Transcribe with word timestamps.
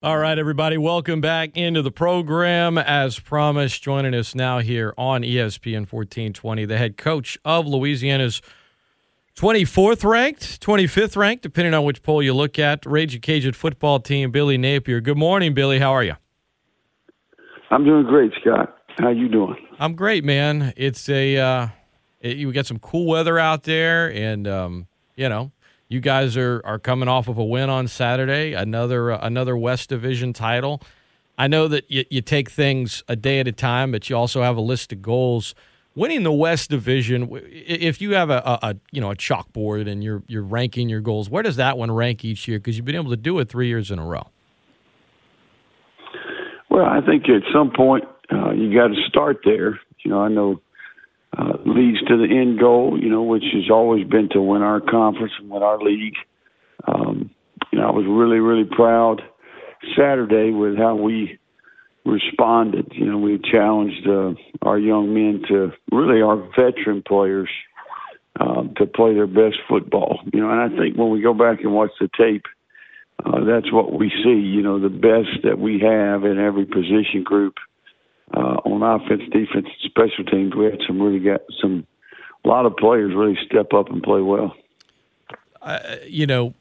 All 0.00 0.16
right, 0.16 0.38
everybody, 0.38 0.78
welcome 0.78 1.20
back 1.20 1.56
into 1.56 1.82
the 1.82 1.90
program. 1.90 2.78
As 2.78 3.18
promised, 3.18 3.82
joining 3.82 4.14
us 4.14 4.32
now 4.32 4.60
here 4.60 4.94
on 4.96 5.22
ESPN 5.22 5.90
1420, 5.90 6.66
the 6.66 6.78
head 6.78 6.96
coach 6.96 7.36
of 7.44 7.66
Louisiana's 7.66 8.40
24th 9.34 10.08
ranked, 10.08 10.64
25th 10.64 11.16
ranked, 11.16 11.42
depending 11.42 11.74
on 11.74 11.82
which 11.82 12.04
poll 12.04 12.22
you 12.22 12.32
look 12.32 12.60
at, 12.60 12.86
Ragin' 12.86 13.20
Cajun 13.20 13.54
football 13.54 13.98
team, 13.98 14.30
Billy 14.30 14.56
Napier. 14.56 15.00
Good 15.00 15.18
morning, 15.18 15.52
Billy. 15.52 15.80
How 15.80 15.90
are 15.90 16.04
you? 16.04 16.14
I'm 17.72 17.84
doing 17.84 18.04
great, 18.04 18.30
Scott. 18.40 18.78
How 19.00 19.08
you 19.08 19.28
doing? 19.28 19.56
I'm 19.80 19.96
great, 19.96 20.22
man. 20.22 20.74
It's 20.76 21.08
a 21.08 21.38
uh, 21.38 21.68
it, 22.20 22.46
we 22.46 22.52
got 22.52 22.66
some 22.66 22.78
cool 22.78 23.06
weather 23.06 23.36
out 23.36 23.64
there, 23.64 24.12
and 24.12 24.46
um, 24.46 24.86
you 25.16 25.28
know, 25.28 25.50
you 25.88 26.00
guys 26.00 26.36
are 26.36 26.60
are 26.64 26.78
coming 26.78 27.08
off 27.08 27.28
of 27.28 27.38
a 27.38 27.44
win 27.44 27.70
on 27.70 27.88
Saturday, 27.88 28.52
another 28.52 29.12
uh, 29.12 29.18
another 29.22 29.56
West 29.56 29.88
Division 29.88 30.32
title. 30.32 30.82
I 31.36 31.46
know 31.46 31.68
that 31.68 31.90
you, 31.90 32.04
you 32.10 32.20
take 32.20 32.50
things 32.50 33.04
a 33.08 33.16
day 33.16 33.38
at 33.40 33.46
a 33.46 33.52
time, 33.52 33.92
but 33.92 34.10
you 34.10 34.16
also 34.16 34.42
have 34.42 34.56
a 34.56 34.60
list 34.60 34.92
of 34.92 35.00
goals. 35.00 35.54
Winning 35.94 36.22
the 36.22 36.32
West 36.32 36.70
Division, 36.70 37.28
if 37.42 38.00
you 38.00 38.14
have 38.14 38.30
a, 38.30 38.38
a, 38.44 38.58
a 38.68 38.76
you 38.92 39.00
know 39.00 39.10
a 39.10 39.16
chalkboard 39.16 39.88
and 39.88 40.04
you're 40.04 40.22
you're 40.26 40.42
ranking 40.42 40.88
your 40.88 41.00
goals, 41.00 41.30
where 41.30 41.42
does 41.42 41.56
that 41.56 41.78
one 41.78 41.90
rank 41.90 42.24
each 42.24 42.46
year? 42.46 42.58
Because 42.58 42.76
you've 42.76 42.86
been 42.86 42.94
able 42.94 43.10
to 43.10 43.16
do 43.16 43.38
it 43.38 43.48
three 43.48 43.68
years 43.68 43.90
in 43.90 43.98
a 43.98 44.04
row. 44.04 44.28
Well, 46.70 46.84
I 46.84 47.00
think 47.00 47.24
at 47.24 47.42
some 47.52 47.72
point 47.74 48.04
uh, 48.30 48.52
you 48.52 48.72
got 48.72 48.88
to 48.88 49.02
start 49.08 49.38
there. 49.44 49.80
You 50.04 50.10
know, 50.10 50.20
I 50.20 50.28
know 50.28 50.60
uh, 51.38 51.52
leads 51.64 52.00
to 52.08 52.16
the 52.16 52.28
end 52.28 52.58
goal, 52.58 52.98
you 53.00 53.08
know, 53.08 53.22
which 53.22 53.44
has 53.52 53.70
always 53.70 54.06
been 54.06 54.28
to 54.30 54.42
win 54.42 54.62
our 54.62 54.80
conference 54.80 55.32
and 55.38 55.48
win 55.48 55.62
our 55.62 55.80
league. 55.80 56.16
Um, 56.86 57.30
you 57.72 57.78
know, 57.78 57.86
I 57.86 57.92
was 57.92 58.06
really, 58.08 58.38
really 58.40 58.68
proud 58.68 59.22
Saturday 59.96 60.50
with 60.50 60.76
how 60.76 60.96
we 60.96 61.38
responded. 62.04 62.92
You 62.92 63.06
know, 63.06 63.18
we 63.18 63.38
challenged 63.38 64.06
uh, 64.08 64.32
our 64.62 64.78
young 64.78 65.14
men 65.14 65.42
to 65.48 65.72
really 65.92 66.22
our 66.22 66.36
veteran 66.56 67.02
players 67.06 67.50
um, 68.40 68.74
to 68.76 68.86
play 68.86 69.14
their 69.14 69.26
best 69.26 69.58
football. 69.68 70.20
You 70.32 70.40
know, 70.40 70.50
and 70.50 70.60
I 70.60 70.76
think 70.76 70.96
when 70.96 71.10
we 71.10 71.20
go 71.20 71.34
back 71.34 71.60
and 71.60 71.72
watch 71.72 71.90
the 72.00 72.08
tape, 72.18 72.46
uh, 73.24 73.44
that's 73.44 73.72
what 73.72 73.92
we 73.92 74.10
see. 74.10 74.40
You 74.40 74.62
know, 74.62 74.80
the 74.80 74.88
best 74.88 75.44
that 75.44 75.58
we 75.58 75.80
have 75.80 76.24
in 76.24 76.38
every 76.38 76.64
position 76.64 77.22
group 77.24 77.54
uh, 77.54 77.77
on 78.34 78.82
offense, 78.82 79.22
defense, 79.32 79.66
special 79.84 80.24
teams, 80.24 80.54
we 80.54 80.66
had 80.66 80.78
some 80.86 81.00
really 81.00 81.18
got 81.18 81.40
some 81.60 81.86
a 82.44 82.48
lot 82.48 82.66
of 82.66 82.76
players 82.76 83.12
really 83.14 83.38
step 83.46 83.72
up 83.72 83.90
and 83.90 84.02
play 84.02 84.20
well. 84.20 84.54
Uh, 85.60 85.96
you 86.06 86.26
know, 86.26 86.54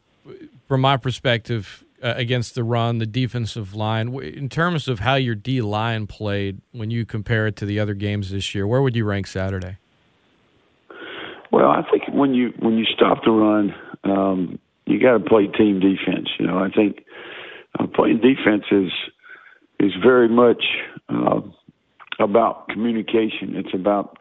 from 0.67 0.81
my 0.81 0.97
perspective, 0.97 1.83
uh, 2.01 2.13
against 2.15 2.55
the 2.55 2.63
run, 2.63 2.99
the 2.99 3.05
defensive 3.05 3.73
line, 3.73 4.13
in 4.21 4.49
terms 4.49 4.87
of 4.87 4.99
how 4.99 5.15
your 5.15 5.35
D 5.35 5.61
line 5.61 6.07
played 6.07 6.61
when 6.71 6.91
you 6.91 7.05
compare 7.05 7.47
it 7.47 7.55
to 7.57 7.65
the 7.65 7.79
other 7.79 7.93
games 7.93 8.29
this 8.31 8.53
year, 8.53 8.67
where 8.67 8.81
would 8.81 8.95
you 8.95 9.05
rank 9.05 9.27
Saturday? 9.27 9.77
Well, 11.51 11.69
I 11.69 11.81
think 11.89 12.03
when 12.13 12.33
you 12.33 12.53
when 12.59 12.77
you 12.77 12.85
stop 12.85 13.23
the 13.23 13.31
run, 13.31 13.73
um, 14.03 14.59
you 14.85 14.99
got 14.99 15.13
to 15.13 15.19
play 15.19 15.47
team 15.47 15.79
defense. 15.79 16.29
You 16.39 16.45
know, 16.45 16.59
I 16.59 16.69
think 16.69 17.03
uh, 17.79 17.87
playing 17.87 18.17
defense 18.17 18.65
is 18.71 18.91
is 19.79 19.93
very 20.03 20.27
much 20.27 20.63
uh, 21.09 21.41
about 22.19 22.69
communication. 22.69 23.55
It's 23.55 23.73
about 23.73 24.17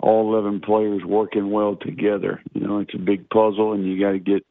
all 0.00 0.34
11 0.34 0.60
players 0.60 1.02
working 1.04 1.50
well 1.50 1.76
together. 1.76 2.40
You 2.54 2.66
know, 2.66 2.78
it's 2.78 2.94
a 2.94 2.98
big 2.98 3.28
puzzle, 3.30 3.72
and 3.72 3.86
you 3.86 4.00
got 4.00 4.12
to 4.12 4.18
get 4.18 4.46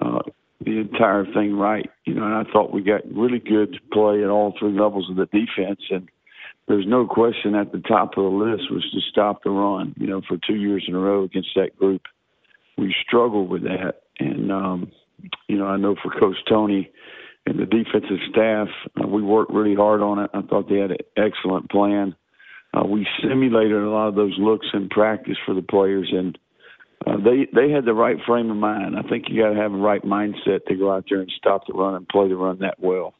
uh, 0.00 0.20
the 0.64 0.78
entire 0.78 1.24
thing 1.24 1.56
right. 1.56 1.88
You 2.04 2.14
know, 2.14 2.24
and 2.24 2.34
I 2.34 2.50
thought 2.50 2.72
we 2.72 2.82
got 2.82 3.00
really 3.12 3.38
good 3.38 3.78
play 3.92 4.22
at 4.22 4.30
all 4.30 4.54
three 4.58 4.72
levels 4.72 5.10
of 5.10 5.16
the 5.16 5.26
defense, 5.26 5.80
and 5.90 6.08
there's 6.68 6.86
no 6.86 7.06
question 7.06 7.54
at 7.54 7.72
the 7.72 7.80
top 7.80 8.16
of 8.16 8.24
the 8.24 8.30
list 8.30 8.70
was 8.70 8.88
to 8.92 9.00
stop 9.10 9.42
the 9.42 9.50
run. 9.50 9.94
You 9.98 10.06
know, 10.06 10.22
for 10.26 10.38
two 10.46 10.56
years 10.56 10.84
in 10.86 10.94
a 10.94 10.98
row 10.98 11.24
against 11.24 11.50
that 11.56 11.76
group, 11.76 12.02
we 12.78 12.94
struggled 13.06 13.50
with 13.50 13.62
that, 13.62 14.02
and 14.18 14.50
um, 14.50 14.92
you 15.48 15.58
know, 15.58 15.66
I 15.66 15.76
know 15.76 15.96
for 16.02 16.10
Coach 16.10 16.36
Toney 16.48 16.90
and 17.50 17.58
the 17.58 17.66
defensive 17.66 18.18
staff, 18.30 18.68
uh, 19.02 19.08
we 19.08 19.22
worked 19.22 19.52
really 19.52 19.74
hard 19.74 20.02
on 20.02 20.20
it. 20.20 20.30
I 20.32 20.42
thought 20.42 20.68
they 20.68 20.76
had 20.76 20.92
an 20.92 20.98
excellent 21.16 21.68
plan. 21.68 22.14
Uh, 22.72 22.84
we 22.86 23.04
simulated 23.20 23.72
a 23.72 23.90
lot 23.90 24.06
of 24.06 24.14
those 24.14 24.36
looks 24.38 24.68
in 24.72 24.88
practice 24.88 25.36
for 25.44 25.52
the 25.52 25.62
players, 25.62 26.08
and 26.12 26.38
uh, 27.04 27.16
they 27.16 27.48
they 27.52 27.72
had 27.72 27.84
the 27.84 27.92
right 27.92 28.18
frame 28.24 28.50
of 28.50 28.56
mind. 28.56 28.96
I 28.96 29.02
think 29.02 29.24
you 29.28 29.42
got 29.42 29.50
to 29.50 29.60
have 29.60 29.72
the 29.72 29.78
right 29.78 30.02
mindset 30.04 30.66
to 30.68 30.76
go 30.76 30.92
out 30.92 31.06
there 31.10 31.20
and 31.20 31.32
stop 31.36 31.66
the 31.66 31.72
run 31.72 31.96
and 31.96 32.08
play 32.08 32.28
the 32.28 32.36
run 32.36 32.60
that 32.60 32.78
well. 32.78 33.14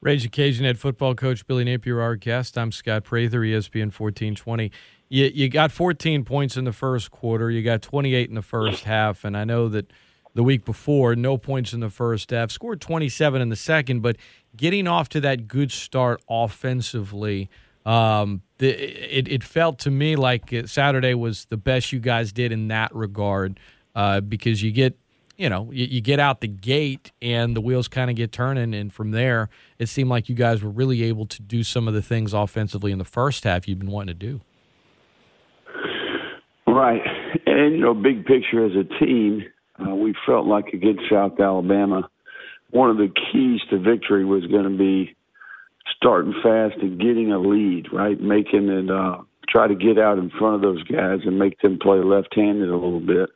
Ragin' 0.00 0.30
Cajun 0.30 0.64
head 0.64 0.78
football 0.80 1.14
coach 1.14 1.46
Billy 1.46 1.62
Napier, 1.62 2.00
our 2.00 2.16
guest. 2.16 2.58
I'm 2.58 2.72
Scott 2.72 3.04
Prather, 3.04 3.40
ESPN 3.40 3.92
1420. 3.96 4.72
You, 5.08 5.30
you 5.32 5.48
got 5.48 5.70
14 5.70 6.24
points 6.24 6.56
in 6.56 6.64
the 6.64 6.72
first 6.72 7.12
quarter. 7.12 7.50
You 7.50 7.62
got 7.62 7.82
28 7.82 8.28
in 8.28 8.34
the 8.34 8.42
first 8.42 8.84
half, 8.84 9.24
and 9.24 9.36
I 9.36 9.44
know 9.44 9.68
that– 9.68 9.92
the 10.34 10.42
week 10.42 10.64
before, 10.64 11.16
no 11.16 11.36
points 11.38 11.72
in 11.72 11.80
the 11.80 11.90
first 11.90 12.30
half, 12.30 12.50
scored 12.50 12.80
27 12.80 13.40
in 13.40 13.48
the 13.48 13.56
second, 13.56 14.00
but 14.00 14.16
getting 14.56 14.86
off 14.86 15.08
to 15.10 15.20
that 15.20 15.48
good 15.48 15.72
start 15.72 16.22
offensively, 16.28 17.48
um, 17.86 18.42
the, 18.58 18.68
it, 18.68 19.28
it 19.28 19.44
felt 19.44 19.78
to 19.80 19.90
me 19.90 20.16
like 20.16 20.54
Saturday 20.66 21.14
was 21.14 21.46
the 21.46 21.56
best 21.56 21.92
you 21.92 22.00
guys 22.00 22.32
did 22.32 22.52
in 22.52 22.68
that 22.68 22.94
regard 22.94 23.58
uh, 23.94 24.20
because 24.20 24.62
you 24.62 24.70
get 24.70 24.96
you 25.38 25.48
know, 25.48 25.70
you, 25.72 25.86
you, 25.86 26.00
get 26.00 26.18
out 26.18 26.40
the 26.40 26.48
gate 26.48 27.12
and 27.22 27.54
the 27.54 27.60
wheels 27.60 27.86
kind 27.86 28.10
of 28.10 28.16
get 28.16 28.32
turning. 28.32 28.74
And 28.74 28.92
from 28.92 29.12
there, 29.12 29.48
it 29.78 29.88
seemed 29.88 30.10
like 30.10 30.28
you 30.28 30.34
guys 30.34 30.62
were 30.62 30.70
really 30.70 31.04
able 31.04 31.26
to 31.26 31.40
do 31.40 31.62
some 31.62 31.86
of 31.86 31.94
the 31.94 32.02
things 32.02 32.34
offensively 32.34 32.90
in 32.90 32.98
the 32.98 33.04
first 33.04 33.44
half 33.44 33.68
you've 33.68 33.78
been 33.78 33.90
wanting 33.90 34.18
to 34.18 34.26
do. 34.26 34.40
Right. 36.66 37.00
And, 37.46 37.76
you 37.76 37.80
know, 37.80 37.94
big 37.94 38.26
picture 38.26 38.66
as 38.66 38.72
a 38.72 38.82
team, 39.04 39.44
uh, 39.86 39.94
we 39.94 40.14
felt 40.26 40.46
like 40.46 40.68
against 40.68 41.02
South 41.10 41.38
Alabama, 41.40 42.08
one 42.70 42.90
of 42.90 42.96
the 42.96 43.08
keys 43.32 43.60
to 43.70 43.78
victory 43.78 44.24
was 44.24 44.46
going 44.46 44.64
to 44.64 44.76
be 44.76 45.16
starting 45.96 46.34
fast 46.42 46.76
and 46.80 47.00
getting 47.00 47.32
a 47.32 47.38
lead, 47.38 47.86
right? 47.92 48.20
Making 48.20 48.68
it, 48.68 48.90
uh, 48.90 49.22
try 49.48 49.66
to 49.66 49.74
get 49.74 49.98
out 49.98 50.18
in 50.18 50.30
front 50.30 50.56
of 50.56 50.62
those 50.62 50.82
guys 50.84 51.20
and 51.24 51.38
make 51.38 51.60
them 51.60 51.78
play 51.80 51.98
left 51.98 52.34
handed 52.34 52.68
a 52.68 52.74
little 52.74 53.00
bit. 53.00 53.30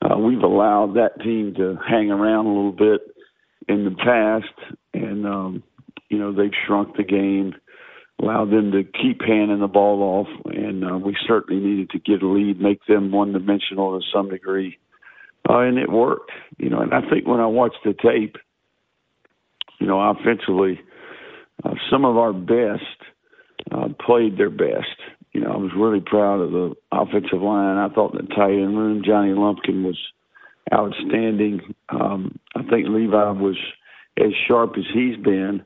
Uh, 0.00 0.16
we've 0.16 0.42
allowed 0.42 0.94
that 0.94 1.20
team 1.20 1.54
to 1.56 1.76
hang 1.88 2.10
around 2.10 2.46
a 2.46 2.54
little 2.54 2.72
bit 2.72 3.00
in 3.68 3.84
the 3.84 3.90
past, 3.90 4.76
and, 4.94 5.26
um, 5.26 5.62
you 6.08 6.18
know, 6.18 6.32
they've 6.32 6.52
shrunk 6.66 6.96
the 6.96 7.02
game, 7.02 7.52
allowed 8.22 8.50
them 8.50 8.70
to 8.70 8.84
keep 8.84 9.20
handing 9.26 9.58
the 9.58 9.66
ball 9.66 10.02
off, 10.02 10.28
and 10.46 10.84
uh, 10.84 10.96
we 10.96 11.16
certainly 11.26 11.62
needed 11.62 11.90
to 11.90 11.98
get 11.98 12.22
a 12.22 12.26
lead, 12.28 12.60
make 12.60 12.80
them 12.86 13.10
one 13.10 13.32
dimensional 13.32 13.98
to 13.98 14.06
some 14.12 14.30
degree 14.30 14.78
uh, 15.48 15.58
and 15.58 15.78
it 15.78 15.90
worked. 15.90 16.30
You 16.58 16.70
know, 16.70 16.80
and 16.80 16.92
I 16.92 17.00
think 17.08 17.26
when 17.26 17.40
I 17.40 17.46
watched 17.46 17.78
the 17.84 17.94
tape, 17.94 18.36
you 19.80 19.86
know, 19.86 20.00
offensively, 20.00 20.80
uh, 21.64 21.74
some 21.90 22.04
of 22.04 22.16
our 22.16 22.32
best 22.32 22.82
uh, 23.70 23.88
played 24.04 24.38
their 24.38 24.50
best. 24.50 24.96
You 25.32 25.42
know, 25.42 25.52
I 25.52 25.56
was 25.56 25.72
really 25.76 26.00
proud 26.00 26.40
of 26.40 26.50
the 26.52 26.74
offensive 26.90 27.42
line. 27.42 27.76
I 27.76 27.92
thought 27.94 28.12
the 28.12 28.26
tight 28.34 28.52
end 28.52 28.76
room, 28.76 29.02
Johnny 29.04 29.32
Lumpkin 29.32 29.84
was 29.84 29.98
outstanding. 30.72 31.74
Um, 31.88 32.38
I 32.56 32.62
think 32.62 32.86
Levi 32.88 33.30
was 33.32 33.56
as 34.18 34.32
sharp 34.46 34.74
as 34.76 34.84
he's 34.92 35.16
been. 35.16 35.62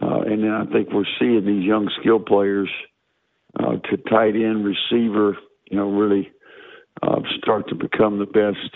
Uh, 0.00 0.20
and 0.22 0.42
then 0.44 0.50
I 0.50 0.64
think 0.72 0.88
we're 0.92 1.04
seeing 1.18 1.44
these 1.44 1.64
young 1.64 1.90
skill 2.00 2.20
players 2.20 2.70
uh, 3.58 3.76
to 3.76 3.96
tight 4.08 4.34
end 4.34 4.64
receiver, 4.64 5.36
you 5.70 5.76
know, 5.76 5.90
really 5.90 6.30
uh, 7.02 7.20
start 7.38 7.68
to 7.68 7.74
become 7.74 8.18
the 8.18 8.26
best 8.26 8.74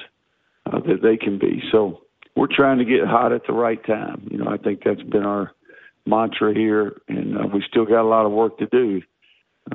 uh, 0.67 0.81
that 0.81 1.03
they 1.03 1.17
can 1.17 1.39
be. 1.39 1.63
So 1.71 2.01
we're 2.37 2.55
trying 2.55 2.79
to 2.79 2.85
get 2.85 3.07
hot 3.07 3.33
at 3.33 3.43
the 3.47 3.53
right 3.53 3.85
time. 3.87 4.29
You 4.31 4.39
know, 4.39 4.49
I 4.49 4.57
think 4.57 4.83
that's 4.85 5.03
been 5.03 5.25
our 5.25 5.53
mantra 6.07 6.55
here, 6.55 7.01
and 7.09 7.37
uh, 7.37 7.47
we 7.53 7.63
still 7.69 7.85
got 7.85 8.03
a 8.03 8.09
lot 8.09 8.27
of 8.27 8.33
work 8.33 8.59
to 8.59 8.67
do, 8.67 9.03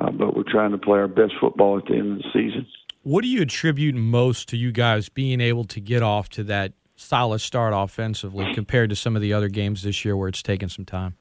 uh, 0.00 0.10
but 0.10 0.36
we're 0.36 0.50
trying 0.50 0.72
to 0.72 0.78
play 0.78 0.98
our 0.98 1.08
best 1.08 1.32
football 1.40 1.78
at 1.78 1.84
the 1.86 1.94
end 1.94 2.12
of 2.12 2.18
the 2.18 2.28
season. 2.32 2.66
What 3.02 3.22
do 3.22 3.28
you 3.28 3.42
attribute 3.42 3.94
most 3.94 4.48
to 4.50 4.56
you 4.56 4.72
guys 4.72 5.08
being 5.08 5.40
able 5.40 5.64
to 5.64 5.80
get 5.80 6.02
off 6.02 6.28
to 6.30 6.44
that 6.44 6.72
solid 6.96 7.40
start 7.40 7.72
offensively 7.74 8.52
compared 8.54 8.90
to 8.90 8.96
some 8.96 9.16
of 9.16 9.22
the 9.22 9.32
other 9.32 9.48
games 9.48 9.82
this 9.82 10.04
year 10.04 10.16
where 10.16 10.28
it's 10.28 10.42
taken 10.42 10.68
some 10.68 10.84
time? 10.84 11.16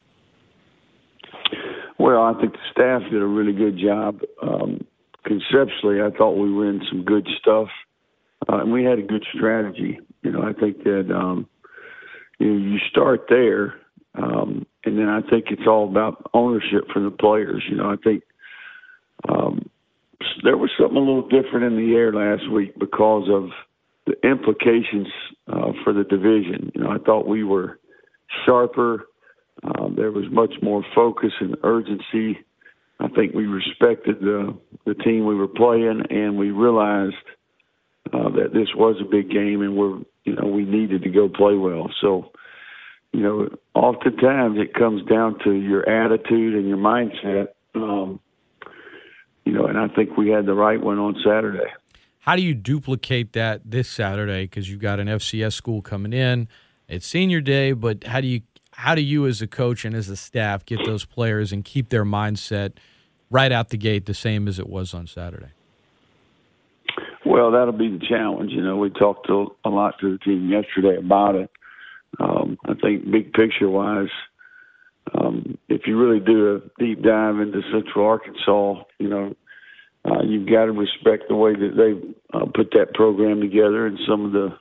Well, 1.98 2.22
I 2.22 2.34
think 2.40 2.54
the 2.54 2.60
staff 2.72 3.02
did 3.10 3.22
a 3.22 3.26
really 3.26 3.54
good 3.54 3.78
job. 3.78 4.22
Um, 4.42 4.86
conceptually, 5.24 6.02
I 6.02 6.10
thought 6.18 6.32
we 6.32 6.52
were 6.52 6.70
in 6.70 6.82
some 6.90 7.04
good 7.04 7.28
stuff 7.40 7.70
uh, 8.50 8.62
and 8.62 8.72
we 8.72 8.84
had 8.84 9.00
a 9.00 9.04
good 9.04 9.26
strategy. 9.36 10.00
You 10.24 10.32
know, 10.32 10.42
I 10.42 10.54
think 10.54 10.84
that 10.84 11.14
um, 11.14 11.48
you 12.40 12.48
know, 12.48 12.72
you 12.72 12.80
start 12.90 13.26
there, 13.30 13.76
um, 14.16 14.66
and 14.86 14.98
then 14.98 15.08
I 15.08 15.22
think 15.22 15.46
it's 15.50 15.68
all 15.68 15.88
about 15.88 16.30
ownership 16.34 16.86
for 16.92 17.02
the 17.02 17.12
players. 17.12 17.64
You 17.70 17.78
know, 17.78 17.90
I 17.90 17.96
think 18.04 18.24
um, 19.28 19.70
there 20.44 20.58
was 20.58 20.72
something 20.80 20.98
a 20.98 21.00
little 21.00 21.28
different 21.28 21.66
in 21.66 21.76
the 21.76 21.96
air 21.96 22.12
last 22.12 22.50
week 22.52 22.78
because 22.80 23.30
of 23.30 23.50
the 24.08 24.28
implications 24.28 25.08
uh, 25.48 25.72
for 25.84 25.94
the 25.94 26.04
division. 26.04 26.72
You 26.74 26.84
know, 26.84 26.90
I 26.90 26.98
thought 26.98 27.28
we 27.28 27.44
were 27.44 27.80
sharper. 28.46 29.08
Uh, 29.64 29.90
there 29.96 30.12
was 30.12 30.26
much 30.32 30.54
more 30.62 30.84
focus 30.96 31.34
and 31.40 31.56
urgency. 31.64 32.40
I 33.00 33.08
think 33.10 33.34
we 33.34 33.46
respected 33.46 34.20
the 34.22 34.58
the 34.86 34.96
team 34.96 35.26
we 35.26 35.36
were 35.36 35.48
playing, 35.48 36.04
and 36.10 36.38
we 36.38 36.52
realized 36.52 37.16
uh, 38.14 38.30
that 38.30 38.54
this 38.54 38.70
was 38.76 38.98
a 39.02 39.06
big 39.06 39.30
game, 39.30 39.62
and 39.62 39.76
we're 39.76 40.00
you 40.26 40.36
know 40.36 40.48
we 40.48 40.64
needed 40.66 41.04
to 41.04 41.10
go 41.10 41.30
play 41.30 41.56
well. 41.56 41.92
So, 42.02 42.32
you 43.12 43.22
know, 43.22 43.50
oftentimes 43.74 44.58
it 44.60 44.74
comes 44.74 45.04
down 45.08 45.40
to 45.44 45.52
your 45.54 45.88
attitude 45.88 46.56
and 46.56 46.68
your 46.68 46.78
mindset. 46.78 47.50
Um, 47.76 48.20
you 49.46 49.54
know, 49.54 49.66
and 49.66 49.78
I 49.78 49.88
think 49.88 50.18
we 50.18 50.30
had 50.30 50.46
the 50.46 50.54
right 50.54 50.80
one 50.82 51.00
on 51.00 51.16
Saturday. 51.24 51.72
How 52.20 52.36
do 52.36 52.42
you 52.42 52.54
duplicate 52.54 53.34
that 53.34 53.62
this 53.66 53.90
Saturday? 53.90 54.44
Because 54.44 54.70
you've 54.70 54.82
got 54.82 55.00
an 55.00 55.08
FCS 55.08 55.54
school 55.54 55.82
coming 55.82 56.14
in. 56.14 56.48
It's 56.88 57.08
senior 57.08 57.42
day, 57.42 57.72
but 57.72 58.04
how 58.04 58.22
do 58.22 58.28
you 58.28 58.42
how 58.72 58.96
do 58.96 59.02
you 59.02 59.26
as 59.28 59.42
a 59.42 59.48
coach 59.48 59.84
and 59.86 59.96
as 59.96 60.10
a 60.10 60.16
staff 60.16 60.66
get 60.66 60.80
those 60.86 61.06
players 61.06 61.52
and 61.52 61.66
keep 61.66 61.90
their 61.90 62.06
mindset 62.06 62.74
right 63.30 63.52
out 63.52 63.70
the 63.70 63.78
gate 63.78 64.06
the 64.06 64.14
same 64.14 64.48
as 64.48 64.58
it 64.58 64.70
was 64.70 64.94
on 64.94 65.06
Saturday? 65.06 65.52
Well, 67.30 67.52
that'll 67.52 67.74
be 67.74 67.92
the 67.96 68.04
challenge. 68.04 68.52
You 68.52 68.64
know, 68.64 68.78
we 68.78 68.90
talked 68.90 69.28
to, 69.28 69.56
a 69.64 69.70
lot 69.70 70.00
to 70.02 70.14
the 70.14 70.18
team 70.18 70.50
yesterday 70.50 70.98
about 70.98 71.36
it. 71.36 71.52
Um, 72.20 72.58
I 72.66 72.74
think 72.74 73.12
big 73.12 73.34
picture 73.34 73.70
wise, 73.70 74.10
um, 75.14 75.56
if 75.68 75.82
you 75.86 75.96
really 75.96 76.20
do 76.20 76.56
a 76.56 76.84
deep 76.84 77.04
dive 77.04 77.40
into 77.40 77.62
Central 77.72 78.08
Arkansas, 78.08 78.84
you 78.98 79.10
know, 79.10 79.36
uh, 80.06 80.24
you've 80.24 80.50
got 80.50 80.66
to 80.66 80.72
respect 80.72 81.26
the 81.30 81.36
way 81.36 81.54
that 81.54 81.76
they've 81.78 82.16
uh, 82.34 82.46
put 82.56 82.72
that 82.72 82.96
program 82.96 83.42
together 83.42 83.86
and 83.86 84.00
some 84.08 84.26
of 84.26 84.32
the 84.32 84.58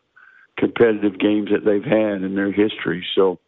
competitive 0.59 1.19
games 1.19 1.49
that 1.51 1.65
they've 1.65 1.83
had 1.83 2.23
in 2.23 2.35
their 2.35 2.53
history. 2.53 3.03
So 3.15 3.39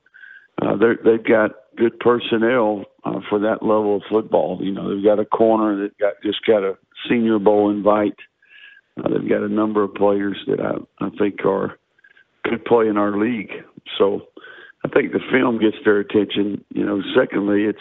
uh, 0.62 0.76
they've 1.04 1.24
got 1.24 1.50
good 1.76 2.00
personnel 2.00 2.84
uh, 3.04 3.20
for 3.28 3.38
that 3.40 3.62
level 3.62 3.96
of 3.96 4.02
football. 4.08 4.60
You 4.62 4.72
know, 4.72 4.94
they've 4.94 5.04
got 5.04 5.18
a 5.18 5.26
corner 5.26 5.82
that 5.82 5.98
got 5.98 6.14
just 6.22 6.46
got 6.46 6.62
a 6.62 6.78
Senior 7.06 7.38
Bowl 7.38 7.70
invite. 7.70 8.16
Uh, 9.02 9.08
they've 9.08 9.28
got 9.28 9.42
a 9.42 9.48
number 9.48 9.82
of 9.82 9.94
players 9.94 10.36
that 10.46 10.60
I, 10.60 11.04
I 11.04 11.10
think 11.18 11.44
are 11.44 11.78
could 12.44 12.64
play 12.64 12.88
in 12.88 12.96
our 12.96 13.18
league. 13.18 13.50
So 13.98 14.22
I 14.84 14.88
think 14.88 15.12
the 15.12 15.20
film 15.30 15.58
gets 15.58 15.76
their 15.84 16.00
attention. 16.00 16.64
You 16.70 16.84
know, 16.84 17.02
secondly, 17.18 17.64
it's 17.64 17.78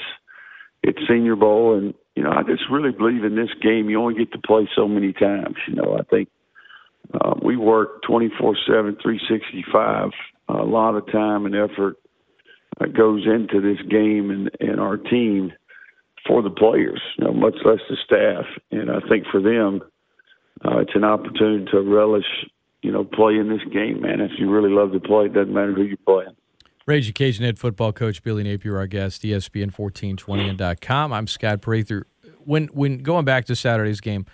it's 0.84 1.00
Senior 1.08 1.36
Bowl, 1.36 1.78
and 1.78 1.94
you 2.16 2.24
know, 2.24 2.32
I 2.32 2.44
just 2.44 2.64
really 2.72 2.92
believe 2.92 3.24
in 3.24 3.36
this 3.36 3.50
game. 3.62 3.90
You 3.90 4.02
only 4.02 4.16
get 4.16 4.32
to 4.34 4.40
play 4.40 4.68
so 4.76 4.88
many 4.88 5.14
times. 5.14 5.56
You 5.68 5.76
know, 5.76 5.98
I 6.00 6.04
think 6.04 6.30
uh, 7.14 7.36
we 7.42 7.58
work 7.58 8.02
24 8.04 8.58
7, 8.68 8.98
365. 9.02 10.10
A 10.50 10.54
lot 10.54 10.96
of 10.96 11.10
time 11.12 11.46
and 11.46 11.56
effort 11.56 11.98
uh, 12.80 12.86
goes 12.86 13.26
into 13.26 13.62
this 13.62 13.82
game 13.90 14.32
and, 14.32 14.52
and 14.60 14.80
our 14.80 14.98
team 14.98 15.54
for 16.28 16.42
the 16.42 16.50
players, 16.50 17.02
you 17.18 17.26
know, 17.26 17.34
much 17.34 17.56
less 17.64 17.80
the 17.90 17.98
staff. 18.04 18.46
And 18.72 18.92
I 18.92 19.00
think 19.08 19.26
for 19.32 19.42
them, 19.42 19.82
uh, 20.66 20.80
it's 20.80 20.96
an 20.96 21.04
opportunity 21.04 21.66
to 21.72 21.82
relish, 21.82 22.26
you 22.82 22.92
know, 22.92 23.04
play 23.04 23.38
in 23.38 23.50
this 23.50 23.64
game, 23.72 24.02
man. 24.02 24.22
If 24.22 24.32
you 24.38 24.50
really 24.50 24.70
love 24.70 24.92
to 24.94 25.00
play, 25.00 25.26
it 25.26 25.34
doesn't 25.34 25.54
matter 25.54 25.74
who 25.74 25.84
you're 25.84 25.98
playing. 26.06 26.36
Ragin' 26.86 27.14
Cajun 27.14 27.46
head 27.46 27.60
football 27.60 27.94
coach 27.94 28.24
Billy 28.24 28.44
Napier, 28.44 28.78
our 28.78 28.88
guest, 28.88 29.22
ESPN 29.22 29.72
1420 29.78 30.50
and 30.50 30.82
.com. 30.82 31.14
I'm 31.14 31.28
Scott 31.28 31.62
Prather. 31.62 32.08
When 32.46 32.66
when 32.68 33.00
going 33.00 33.26
back 33.26 33.46
to 33.46 33.56
Saturday's 33.56 34.02
game, 34.02 34.26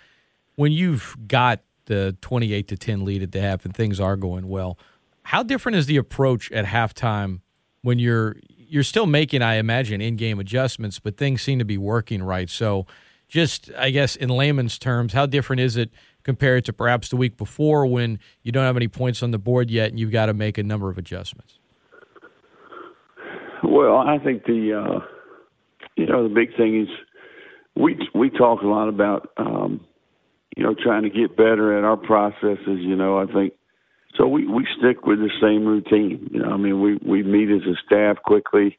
when 0.54 0.72
you've 0.72 1.16
got 1.28 1.60
the 1.84 2.16
28 2.22 2.68
to 2.68 2.76
10 2.76 3.04
lead 3.04 3.22
at 3.22 3.32
the 3.32 3.40
half 3.40 3.64
and 3.64 3.74
things 3.74 4.00
are 4.00 4.16
going 4.16 4.48
well, 4.48 4.78
how 5.22 5.42
different 5.42 5.76
is 5.76 5.86
the 5.86 5.96
approach 5.96 6.50
at 6.52 6.64
halftime 6.64 7.40
when 7.82 7.98
you're 7.98 8.36
you're 8.68 8.82
still 8.82 9.06
making, 9.06 9.42
I 9.42 9.56
imagine, 9.56 10.00
in-game 10.00 10.40
adjustments, 10.40 10.98
but 10.98 11.16
things 11.16 11.42
seem 11.42 11.58
to 11.58 11.64
be 11.64 11.78
working 11.78 12.22
right. 12.22 12.50
So, 12.50 12.86
just 13.28 13.70
I 13.76 13.90
guess 13.90 14.16
in 14.16 14.28
layman's 14.28 14.78
terms, 14.78 15.12
how 15.12 15.26
different 15.26 15.60
is 15.60 15.76
it 15.76 15.90
compared 16.26 16.64
to 16.64 16.72
perhaps 16.72 17.08
the 17.08 17.16
week 17.16 17.36
before 17.36 17.86
when 17.86 18.18
you 18.42 18.50
don't 18.50 18.64
have 18.64 18.76
any 18.76 18.88
points 18.88 19.22
on 19.22 19.30
the 19.30 19.38
board 19.38 19.70
yet 19.70 19.90
and 19.90 20.00
you've 20.00 20.10
got 20.10 20.26
to 20.26 20.34
make 20.34 20.58
a 20.58 20.62
number 20.64 20.90
of 20.90 20.98
adjustments? 20.98 21.60
Well, 23.62 23.96
I 23.98 24.18
think 24.18 24.44
the 24.44 24.72
uh, 24.74 25.06
you 25.94 26.06
know 26.06 26.28
the 26.28 26.34
big 26.34 26.56
thing 26.56 26.82
is 26.82 26.88
we 27.76 27.96
we 28.12 28.28
talk 28.30 28.62
a 28.62 28.66
lot 28.66 28.88
about 28.88 29.30
um, 29.36 29.86
you 30.56 30.64
know 30.64 30.74
trying 30.74 31.04
to 31.04 31.10
get 31.10 31.36
better 31.36 31.78
at 31.78 31.84
our 31.84 31.96
processes. 31.96 32.80
You 32.80 32.96
know, 32.96 33.18
I 33.18 33.26
think 33.32 33.54
so 34.18 34.26
we 34.26 34.48
we 34.48 34.66
stick 34.78 35.06
with 35.06 35.20
the 35.20 35.30
same 35.40 35.64
routine. 35.64 36.28
You 36.32 36.42
know, 36.42 36.50
I 36.50 36.56
mean, 36.56 36.80
we 36.80 36.98
we 37.06 37.22
meet 37.22 37.50
as 37.50 37.62
a 37.62 37.76
staff 37.86 38.16
quickly, 38.24 38.78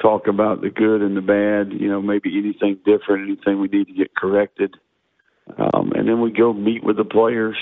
talk 0.00 0.26
about 0.26 0.62
the 0.62 0.70
good 0.70 1.00
and 1.00 1.16
the 1.16 1.20
bad. 1.20 1.80
You 1.80 1.88
know, 1.88 2.02
maybe 2.02 2.36
anything 2.36 2.78
different, 2.84 3.28
anything 3.28 3.60
we 3.60 3.68
need 3.68 3.86
to 3.86 3.94
get 3.94 4.16
corrected, 4.16 4.74
um, 5.58 5.92
and 5.94 6.08
then 6.08 6.20
we 6.20 6.30
go 6.32 6.52
meet 6.52 6.84
with 6.84 6.96
the 6.96 7.04
players 7.04 7.56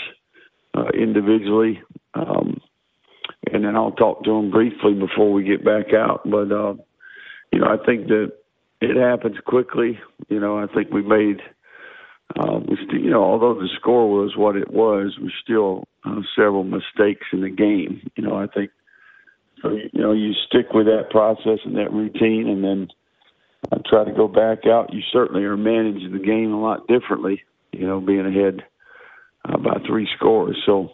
uh, 0.74 0.88
individually. 0.94 1.80
Um, 2.14 2.60
and 3.52 3.64
then 3.64 3.76
I'll 3.76 3.92
talk 3.92 4.24
to 4.24 4.30
them 4.30 4.50
briefly 4.50 4.94
before 4.94 5.32
we 5.32 5.44
get 5.44 5.64
back 5.64 5.92
out. 5.94 6.22
But 6.24 6.52
uh, 6.52 6.74
you 7.52 7.60
know, 7.60 7.66
I 7.66 7.84
think 7.84 8.08
that 8.08 8.32
it 8.80 8.96
happens 8.96 9.36
quickly. 9.44 9.98
You 10.28 10.40
know, 10.40 10.58
I 10.58 10.66
think 10.66 10.90
we 10.90 11.02
made 11.02 11.40
uh, 12.38 12.60
we 12.68 12.76
still, 12.86 13.00
you 13.00 13.10
know, 13.10 13.24
although 13.24 13.54
the 13.54 13.68
score 13.78 14.08
was 14.08 14.36
what 14.36 14.56
it 14.56 14.70
was, 14.70 15.18
we 15.20 15.32
still 15.42 15.84
uh, 16.04 16.20
several 16.36 16.64
mistakes 16.64 17.26
in 17.32 17.40
the 17.40 17.50
game. 17.50 18.08
You 18.16 18.24
know, 18.24 18.36
I 18.36 18.46
think 18.46 18.70
so. 19.62 19.70
You 19.70 20.00
know, 20.00 20.12
you 20.12 20.32
stick 20.46 20.72
with 20.72 20.86
that 20.86 21.10
process 21.10 21.58
and 21.64 21.76
that 21.76 21.92
routine, 21.92 22.48
and 22.48 22.62
then 22.62 22.88
uh, 23.72 23.78
try 23.88 24.04
to 24.04 24.12
go 24.12 24.28
back 24.28 24.66
out. 24.66 24.92
You 24.92 25.00
certainly 25.12 25.42
are 25.44 25.56
managing 25.56 26.12
the 26.12 26.24
game 26.24 26.52
a 26.52 26.60
lot 26.60 26.86
differently. 26.86 27.42
You 27.72 27.86
know, 27.86 28.00
being 28.00 28.26
ahead 28.26 28.62
uh, 29.44 29.58
by 29.58 29.78
three 29.86 30.08
scores. 30.16 30.60
So, 30.66 30.90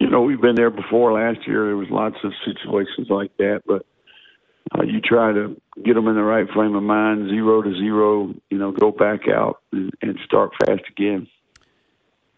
you 0.00 0.08
know, 0.08 0.22
we've 0.22 0.40
been 0.40 0.56
there 0.56 0.70
before. 0.70 1.12
Last 1.12 1.46
year, 1.46 1.66
there 1.66 1.76
was 1.76 1.88
lots 1.90 2.16
of 2.24 2.32
situations 2.44 3.08
like 3.10 3.36
that, 3.36 3.62
but 3.66 3.86
uh, 4.72 4.82
you 4.82 5.00
try 5.00 5.32
to 5.32 5.60
get 5.84 5.94
them 5.94 6.08
in 6.08 6.14
the 6.14 6.22
right 6.22 6.46
frame 6.54 6.74
of 6.74 6.82
mind, 6.82 7.28
zero 7.28 7.62
to 7.62 7.74
zero, 7.74 8.32
you 8.50 8.58
know, 8.58 8.72
go 8.72 8.90
back 8.90 9.28
out 9.28 9.60
and, 9.72 9.90
and 10.02 10.18
start 10.24 10.50
fast 10.64 10.82
again. 10.90 11.26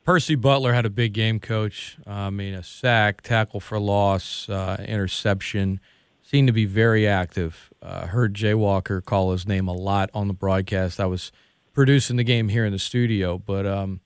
Percy 0.04 0.34
Butler 0.34 0.72
had 0.72 0.84
a 0.84 0.90
big 0.90 1.12
game, 1.12 1.38
coach. 1.38 1.96
Uh, 2.06 2.10
I 2.10 2.30
mean, 2.30 2.54
a 2.54 2.62
sack, 2.62 3.22
tackle 3.22 3.60
for 3.60 3.78
loss, 3.78 4.48
uh, 4.48 4.84
interception. 4.88 5.78
Seemed 6.22 6.48
to 6.48 6.52
be 6.52 6.64
very 6.64 7.06
active. 7.06 7.70
Uh, 7.80 8.06
heard 8.06 8.34
Jay 8.34 8.54
Walker 8.54 9.00
call 9.00 9.32
his 9.32 9.46
name 9.46 9.68
a 9.68 9.72
lot 9.72 10.10
on 10.14 10.26
the 10.26 10.34
broadcast. 10.34 10.98
I 10.98 11.06
was 11.06 11.30
producing 11.72 12.16
the 12.16 12.24
game 12.24 12.48
here 12.48 12.64
in 12.64 12.72
the 12.72 12.78
studio, 12.78 13.38
but 13.38 13.66
um, 13.66 14.00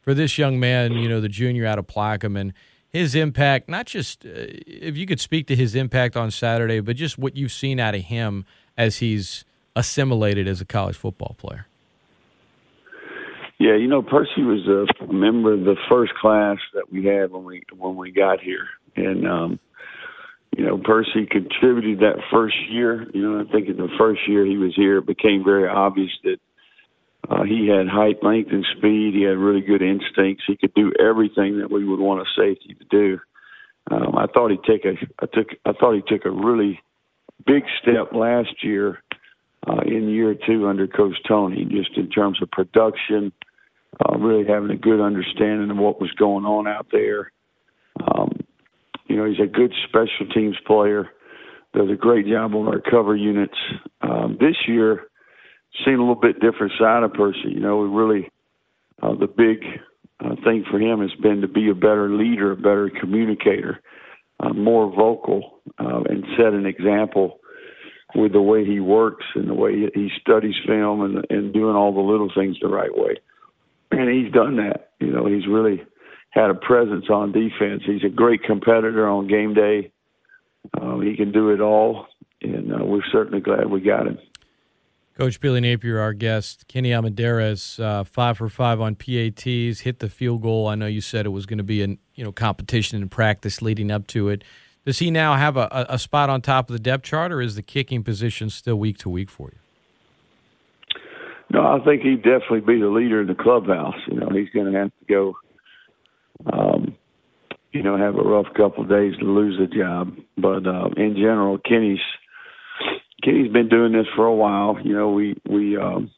for 0.00 0.14
this 0.14 0.38
young 0.38 0.58
man, 0.60 0.92
you 0.92 1.08
know, 1.08 1.20
the 1.20 1.28
junior 1.28 1.66
out 1.66 1.78
of 1.78 1.86
Plaquemine– 1.86 2.52
his 2.92 3.14
impact, 3.14 3.68
not 3.68 3.86
just 3.86 4.24
uh, 4.26 4.28
if 4.28 4.96
you 4.96 5.06
could 5.06 5.20
speak 5.20 5.46
to 5.46 5.56
his 5.56 5.74
impact 5.74 6.16
on 6.16 6.30
Saturday, 6.30 6.80
but 6.80 6.94
just 6.94 7.16
what 7.18 7.36
you've 7.36 7.52
seen 7.52 7.80
out 7.80 7.94
of 7.94 8.02
him 8.02 8.44
as 8.76 8.98
he's 8.98 9.44
assimilated 9.74 10.46
as 10.46 10.60
a 10.60 10.66
college 10.66 10.96
football 10.96 11.34
player. 11.38 11.66
Yeah, 13.58 13.76
you 13.76 13.86
know, 13.86 14.02
Percy 14.02 14.42
was 14.42 14.66
a 14.68 15.12
member 15.12 15.54
of 15.54 15.60
the 15.60 15.76
first 15.90 16.12
class 16.14 16.58
that 16.74 16.92
we 16.92 17.04
had 17.06 17.30
when 17.30 17.44
we 17.44 17.62
when 17.76 17.96
we 17.96 18.10
got 18.10 18.40
here, 18.40 18.68
and 18.96 19.26
um, 19.26 19.60
you 20.56 20.66
know, 20.66 20.78
Percy 20.78 21.26
contributed 21.30 22.00
that 22.00 22.16
first 22.30 22.56
year. 22.68 23.06
You 23.14 23.22
know, 23.22 23.40
I 23.40 23.50
think 23.50 23.68
in 23.68 23.76
the 23.76 23.88
first 23.98 24.20
year 24.28 24.44
he 24.44 24.58
was 24.58 24.74
here, 24.74 24.98
it 24.98 25.06
became 25.06 25.44
very 25.44 25.68
obvious 25.68 26.10
that 26.24 26.38
uh, 27.28 27.44
he 27.44 27.68
had 27.68 27.88
height, 27.88 28.22
length, 28.22 28.50
and 28.50 28.66
speed. 28.76 29.14
He 29.14 29.22
had 29.22 29.38
really 29.38 29.60
good 29.60 29.82
instincts. 29.82 30.44
He 30.46 30.56
could 30.56 30.74
do 30.74 30.92
everything 30.98 31.58
that 31.58 31.70
we 31.70 31.84
would 31.84 32.00
want 32.00 32.20
a 32.20 32.24
safety 32.36 32.74
to 32.74 32.84
do. 32.90 33.20
Um, 33.90 34.16
I 34.16 34.26
thought 34.26 34.50
he 34.50 34.58
took 34.58 34.84
a 34.84 34.94
I 35.20 35.26
took 35.26 35.48
I 35.64 35.72
thought 35.72 35.94
he 35.94 36.02
took 36.06 36.24
a 36.24 36.30
really 36.30 36.80
big 37.46 37.64
step 37.80 38.12
last 38.12 38.62
year 38.62 39.02
uh, 39.66 39.80
in 39.84 40.08
year 40.08 40.34
two 40.34 40.68
under 40.68 40.86
Coach 40.86 41.16
Toney, 41.26 41.64
just 41.64 41.96
in 41.96 42.08
terms 42.10 42.40
of 42.42 42.50
production, 42.50 43.32
uh, 44.00 44.18
really 44.18 44.46
having 44.46 44.70
a 44.70 44.76
good 44.76 45.00
understanding 45.00 45.70
of 45.70 45.76
what 45.76 46.00
was 46.00 46.10
going 46.12 46.44
on 46.44 46.66
out 46.66 46.86
there. 46.92 47.32
Um, 48.00 48.40
you 49.06 49.16
know, 49.16 49.24
he's 49.24 49.40
a 49.40 49.46
good 49.46 49.72
special 49.88 50.26
teams 50.34 50.56
player. 50.66 51.10
Does 51.74 51.90
a 51.90 51.96
great 51.96 52.26
job 52.26 52.54
on 52.54 52.68
our 52.68 52.80
cover 52.80 53.16
units. 53.16 53.56
Um, 54.02 54.36
this 54.38 54.56
year, 54.68 55.06
seen 55.84 55.94
a 55.94 56.00
little 56.00 56.14
bit 56.14 56.40
different 56.40 56.72
side 56.78 57.02
of 57.02 57.14
Percy. 57.14 57.48
You 57.48 57.60
know, 57.60 57.78
we 57.78 57.88
really 57.88 58.30
uh, 59.02 59.14
the 59.14 59.26
big 59.26 59.64
uh, 60.20 60.36
thing 60.44 60.64
for 60.70 60.80
him 60.80 61.00
has 61.00 61.14
been 61.20 61.40
to 61.40 61.48
be 61.48 61.68
a 61.70 61.74
better 61.74 62.10
leader, 62.10 62.52
a 62.52 62.56
better 62.56 62.90
communicator, 63.00 63.80
uh, 64.40 64.52
more 64.52 64.90
vocal, 64.94 65.60
uh, 65.78 66.02
and 66.08 66.24
set 66.36 66.52
an 66.52 66.66
example 66.66 67.40
with 68.14 68.32
the 68.32 68.42
way 68.42 68.64
he 68.64 68.78
works 68.78 69.24
and 69.34 69.48
the 69.48 69.54
way 69.54 69.90
he 69.94 70.10
studies 70.20 70.54
film 70.66 71.02
and 71.02 71.26
and 71.30 71.52
doing 71.52 71.74
all 71.74 71.94
the 71.94 72.00
little 72.00 72.30
things 72.34 72.56
the 72.60 72.68
right 72.68 72.94
way. 72.94 73.16
And 73.90 74.08
he's 74.08 74.32
done 74.32 74.56
that. 74.56 74.90
You 75.00 75.12
know, 75.12 75.26
he's 75.26 75.46
really 75.46 75.82
had 76.30 76.50
a 76.50 76.54
presence 76.54 77.06
on 77.10 77.32
defense. 77.32 77.82
He's 77.84 78.04
a 78.04 78.08
great 78.08 78.42
competitor 78.42 79.06
on 79.08 79.28
game 79.28 79.54
day. 79.54 79.92
Uh, 80.78 80.98
he 80.98 81.16
can 81.16 81.32
do 81.32 81.50
it 81.50 81.60
all, 81.60 82.06
and 82.40 82.72
uh, 82.72 82.84
we're 82.84 83.04
certainly 83.10 83.40
glad 83.40 83.66
we 83.70 83.80
got 83.80 84.06
him. 84.06 84.18
Coach 85.14 85.40
Billy 85.40 85.60
Napier, 85.60 85.98
our 85.98 86.14
guest, 86.14 86.66
Kenny 86.68 86.90
Almendares, 86.90 87.78
uh, 87.78 88.02
five 88.02 88.38
for 88.38 88.48
five 88.48 88.80
on 88.80 88.94
PATs, 88.94 89.80
hit 89.80 89.98
the 89.98 90.08
field 90.08 90.40
goal. 90.40 90.68
I 90.68 90.74
know 90.74 90.86
you 90.86 91.02
said 91.02 91.26
it 91.26 91.30
was 91.30 91.44
going 91.44 91.58
to 91.58 91.64
be 91.64 91.82
a 91.82 91.88
you 92.14 92.24
know 92.24 92.32
competition 92.32 93.02
in 93.02 93.08
practice 93.08 93.60
leading 93.60 93.90
up 93.90 94.06
to 94.08 94.30
it. 94.30 94.42
Does 94.86 94.98
he 94.98 95.10
now 95.10 95.34
have 95.36 95.56
a, 95.56 95.86
a 95.88 95.98
spot 95.98 96.30
on 96.30 96.40
top 96.40 96.68
of 96.68 96.72
the 96.72 96.80
depth 96.80 97.04
chart, 97.04 97.30
or 97.30 97.40
is 97.40 97.54
the 97.56 97.62
kicking 97.62 98.02
position 98.02 98.48
still 98.50 98.76
week 98.76 98.98
to 98.98 99.08
week 99.10 99.30
for 99.30 99.50
you? 99.52 99.58
No, 101.50 101.60
I 101.60 101.84
think 101.84 102.02
he'd 102.02 102.22
definitely 102.22 102.60
be 102.60 102.80
the 102.80 102.88
leader 102.88 103.20
in 103.20 103.26
the 103.26 103.34
clubhouse. 103.34 103.94
You 104.08 104.18
know, 104.18 104.30
he's 104.30 104.48
going 104.48 104.72
to 104.72 104.78
have 104.78 104.88
to 104.88 105.04
go, 105.06 105.36
um, 106.50 106.96
you 107.72 107.82
know, 107.82 107.98
have 107.98 108.16
a 108.16 108.22
rough 108.22 108.46
couple 108.56 108.84
of 108.84 108.88
days 108.88 109.14
to 109.18 109.24
lose 109.26 109.58
the 109.58 109.66
job. 109.66 110.16
But 110.38 110.66
uh, 110.66 110.88
in 110.96 111.14
general, 111.14 111.58
Kenny's 111.58 112.00
Kenny's 113.22 113.52
been 113.52 113.68
doing 113.68 113.92
this 113.92 114.06
for 114.16 114.26
a 114.26 114.34
while. 114.34 114.78
You 114.82 114.94
know, 114.94 115.10
we 115.10 115.36
we 115.48 115.76
um, 115.76 116.10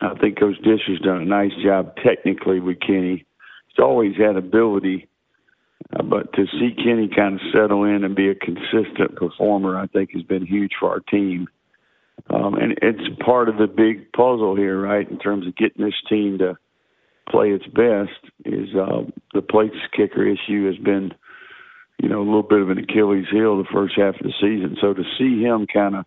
I 0.00 0.14
think 0.18 0.38
Coach 0.38 0.56
Dish 0.62 0.82
has 0.88 0.98
done 0.98 1.22
a 1.22 1.24
nice 1.24 1.52
job 1.64 1.94
technically 2.04 2.60
with 2.60 2.80
Kenny. 2.80 3.24
He's 3.68 3.82
always 3.82 4.16
had 4.16 4.36
ability, 4.36 5.08
uh, 5.94 6.02
but 6.02 6.32
to 6.34 6.46
see 6.46 6.74
Kenny 6.76 7.08
kind 7.14 7.34
of 7.36 7.40
settle 7.52 7.84
in 7.84 8.04
and 8.04 8.14
be 8.14 8.28
a 8.28 8.34
consistent 8.34 9.16
performer, 9.16 9.78
I 9.78 9.86
think 9.86 10.10
has 10.12 10.22
been 10.22 10.44
huge 10.44 10.72
for 10.78 10.90
our 10.90 11.00
team. 11.00 11.48
Um, 12.30 12.54
and 12.54 12.78
it's 12.82 13.22
part 13.24 13.48
of 13.48 13.56
the 13.56 13.66
big 13.66 14.12
puzzle 14.12 14.54
here, 14.56 14.80
right? 14.80 15.08
In 15.10 15.18
terms 15.18 15.46
of 15.46 15.56
getting 15.56 15.84
this 15.84 15.94
team 16.08 16.38
to 16.38 16.56
play 17.28 17.50
its 17.50 17.66
best, 17.66 18.32
is 18.44 18.74
uh, 18.74 19.02
the 19.32 19.42
place 19.42 19.70
kicker 19.96 20.26
issue 20.26 20.66
has 20.66 20.76
been, 20.76 21.12
you 22.00 22.08
know, 22.08 22.18
a 22.20 22.24
little 22.24 22.42
bit 22.42 22.60
of 22.60 22.70
an 22.70 22.78
Achilles 22.78 23.26
heel 23.30 23.58
the 23.58 23.68
first 23.72 23.94
half 23.96 24.14
of 24.16 24.22
the 24.22 24.32
season. 24.40 24.76
So 24.80 24.94
to 24.94 25.02
see 25.18 25.42
him 25.42 25.66
kind 25.66 25.96
of 25.96 26.04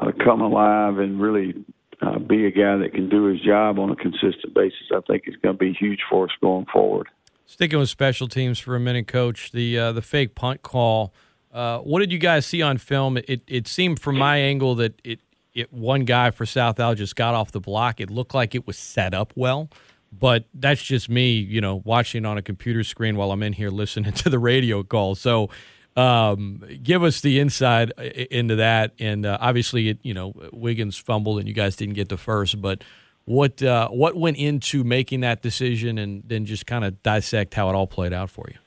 uh, 0.00 0.12
come 0.24 0.40
alive 0.40 0.98
and 0.98 1.20
really 1.20 1.64
uh, 2.00 2.18
be 2.18 2.46
a 2.46 2.50
guy 2.50 2.76
that 2.76 2.92
can 2.94 3.08
do 3.08 3.24
his 3.24 3.40
job 3.40 3.78
on 3.78 3.90
a 3.90 3.96
consistent 3.96 4.54
basis, 4.54 4.90
I 4.94 5.00
think 5.06 5.24
is 5.26 5.36
going 5.36 5.56
to 5.56 5.58
be 5.58 5.72
huge 5.72 6.00
for 6.08 6.24
us 6.24 6.30
going 6.40 6.66
forward. 6.72 7.08
Sticking 7.46 7.78
with 7.78 7.90
special 7.90 8.28
teams 8.28 8.58
for 8.58 8.74
a 8.74 8.80
minute, 8.80 9.06
Coach, 9.06 9.52
the 9.52 9.78
uh, 9.78 9.92
the 9.92 10.02
fake 10.02 10.34
punt 10.34 10.62
call 10.62 11.12
uh, 11.52 11.78
what 11.80 12.00
did 12.00 12.10
you 12.12 12.18
guys 12.18 12.46
see 12.46 12.62
on 12.62 12.78
film? 12.78 13.18
It 13.18 13.42
it 13.46 13.68
seemed 13.68 14.00
from 14.00 14.16
my 14.16 14.38
angle 14.38 14.74
that 14.76 15.00
it 15.04 15.20
it 15.52 15.72
one 15.72 16.04
guy 16.04 16.30
for 16.30 16.46
South 16.46 16.80
Al 16.80 16.94
just 16.94 17.14
got 17.14 17.34
off 17.34 17.52
the 17.52 17.60
block. 17.60 18.00
It 18.00 18.10
looked 18.10 18.34
like 18.34 18.54
it 18.54 18.66
was 18.66 18.78
set 18.78 19.12
up 19.12 19.32
well, 19.36 19.68
but 20.12 20.44
that's 20.54 20.82
just 20.82 21.08
me, 21.08 21.32
you 21.32 21.60
know, 21.60 21.82
watching 21.84 22.26
on 22.26 22.38
a 22.38 22.42
computer 22.42 22.84
screen 22.84 23.16
while 23.16 23.32
I'm 23.32 23.42
in 23.42 23.54
here 23.54 23.70
listening 23.70 24.12
to 24.12 24.30
the 24.30 24.38
radio 24.38 24.82
call. 24.82 25.14
So, 25.14 25.50
um, 25.96 26.62
give 26.82 27.02
us 27.02 27.20
the 27.20 27.38
inside 27.38 27.90
into 28.30 28.56
that. 28.56 28.92
And 28.98 29.26
uh, 29.26 29.36
obviously, 29.40 29.90
it, 29.90 29.98
you 30.02 30.14
know, 30.14 30.32
Wiggins 30.52 30.96
fumbled 30.96 31.38
and 31.38 31.46
you 31.46 31.54
guys 31.54 31.76
didn't 31.76 31.94
get 31.94 32.08
the 32.08 32.16
first, 32.16 32.62
but 32.62 32.82
what 33.24 33.62
uh, 33.62 33.88
what 33.88 34.16
went 34.16 34.36
into 34.36 34.84
making 34.84 35.20
that 35.20 35.42
decision, 35.42 35.98
and 35.98 36.22
then 36.26 36.44
just 36.44 36.66
kind 36.66 36.84
of 36.84 37.02
dissect 37.02 37.54
how 37.54 37.68
it 37.68 37.74
all 37.74 37.86
played 37.86 38.12
out 38.12 38.30
for 38.30 38.46
you. 38.48 38.58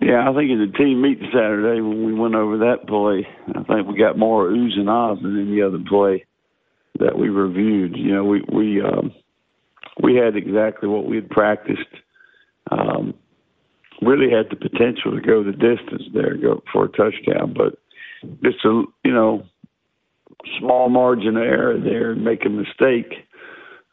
Yeah, 0.00 0.28
I 0.28 0.34
think 0.34 0.50
in 0.50 0.58
the 0.58 0.78
team 0.78 1.02
meeting 1.02 1.28
Saturday 1.30 1.82
when 1.82 2.06
we 2.06 2.14
went 2.14 2.34
over 2.34 2.58
that 2.58 2.86
play, 2.86 3.28
I 3.48 3.62
think 3.64 3.86
we 3.86 3.98
got 3.98 4.16
more 4.16 4.48
oohs 4.48 4.78
and 4.78 4.88
ahs 4.88 5.18
than 5.20 5.46
any 5.46 5.60
other 5.60 5.78
play 5.86 6.24
that 6.98 7.18
we 7.18 7.28
reviewed. 7.28 7.96
You 7.96 8.14
know, 8.14 8.24
we 8.24 8.42
we 8.50 8.80
um, 8.80 9.12
we 10.02 10.16
had 10.16 10.36
exactly 10.36 10.88
what 10.88 11.06
we 11.06 11.16
had 11.16 11.30
practiced. 11.30 11.88
Um, 12.70 13.14
really 14.02 14.30
had 14.30 14.46
the 14.50 14.56
potential 14.56 15.12
to 15.12 15.20
go 15.20 15.42
the 15.42 15.52
distance 15.52 16.04
there, 16.14 16.36
go 16.36 16.62
for 16.72 16.86
a 16.86 16.88
touchdown, 16.88 17.54
but 17.56 17.78
just 18.42 18.64
a 18.64 18.84
you 19.04 19.12
know 19.12 19.44
small 20.58 20.88
margin 20.88 21.36
of 21.36 21.42
error 21.42 21.78
there 21.78 22.12
and 22.12 22.24
make 22.24 22.44
a 22.44 22.48
mistake, 22.48 23.26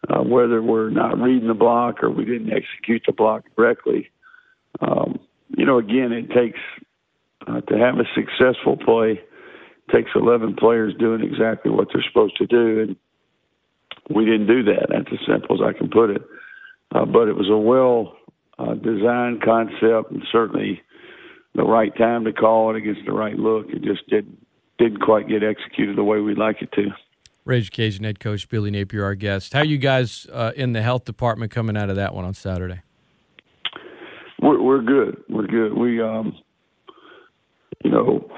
uh, 0.09 0.21
whether 0.21 0.61
we're 0.61 0.89
not 0.89 1.19
reading 1.19 1.47
the 1.47 1.53
block 1.53 2.03
or 2.03 2.09
we 2.09 2.25
didn't 2.25 2.51
execute 2.53 3.03
the 3.05 3.13
block 3.13 3.43
correctly. 3.55 4.09
Um, 4.81 5.19
you 5.49 5.65
know, 5.65 5.77
again, 5.77 6.11
it 6.11 6.29
takes 6.29 6.59
uh, 7.47 7.61
to 7.61 7.77
have 7.77 7.95
a 7.95 8.05
successful 8.15 8.77
play. 8.77 9.21
Takes 9.93 10.11
11 10.15 10.57
players 10.57 10.93
doing 10.99 11.21
exactly 11.21 11.71
what 11.71 11.87
they're 11.93 12.03
supposed 12.05 12.35
to 12.37 12.45
do, 12.45 12.81
and 12.81 12.95
we 14.09 14.25
didn't 14.25 14.47
do 14.47 14.63
that. 14.63 14.87
That's 14.89 15.07
as 15.11 15.19
simple 15.27 15.55
as 15.55 15.75
I 15.75 15.77
can 15.77 15.89
put 15.89 16.09
it. 16.09 16.21
Uh, 16.93 17.05
but 17.05 17.27
it 17.27 17.35
was 17.35 17.49
a 17.49 17.57
well 17.57 18.15
uh, 18.57 18.75
designed 18.75 19.43
concept, 19.43 20.11
and 20.11 20.23
certainly 20.31 20.81
the 21.55 21.63
right 21.63 21.95
time 21.97 22.23
to 22.25 22.33
call 22.33 22.69
it 22.73 22.77
against 22.77 23.01
the 23.05 23.11
right 23.11 23.35
look. 23.35 23.67
It 23.69 23.83
just 23.83 24.07
didn't 24.09 24.45
didn't 24.77 25.01
quite 25.01 25.27
get 25.27 25.43
executed 25.43 25.97
the 25.97 26.03
way 26.03 26.19
we'd 26.19 26.37
like 26.37 26.61
it 26.61 26.71
to. 26.73 26.89
Ragin' 27.45 27.71
Cajun 27.71 28.03
head 28.03 28.19
coach 28.19 28.47
Billy 28.47 28.69
Napier, 28.69 29.03
our 29.03 29.15
guest. 29.15 29.53
How 29.53 29.63
you 29.63 29.77
guys 29.77 30.27
uh, 30.31 30.51
in 30.55 30.73
the 30.73 30.81
health 30.81 31.05
department 31.05 31.51
coming 31.51 31.75
out 31.75 31.89
of 31.89 31.95
that 31.95 32.13
one 32.13 32.25
on 32.25 32.33
Saturday? 32.33 32.81
We're 34.39 34.61
we're 34.61 34.81
good. 34.81 35.23
We're 35.29 35.47
good. 35.47 35.73
We 35.73 36.01
um, 36.01 36.37
you 37.83 37.91
know, 37.91 38.29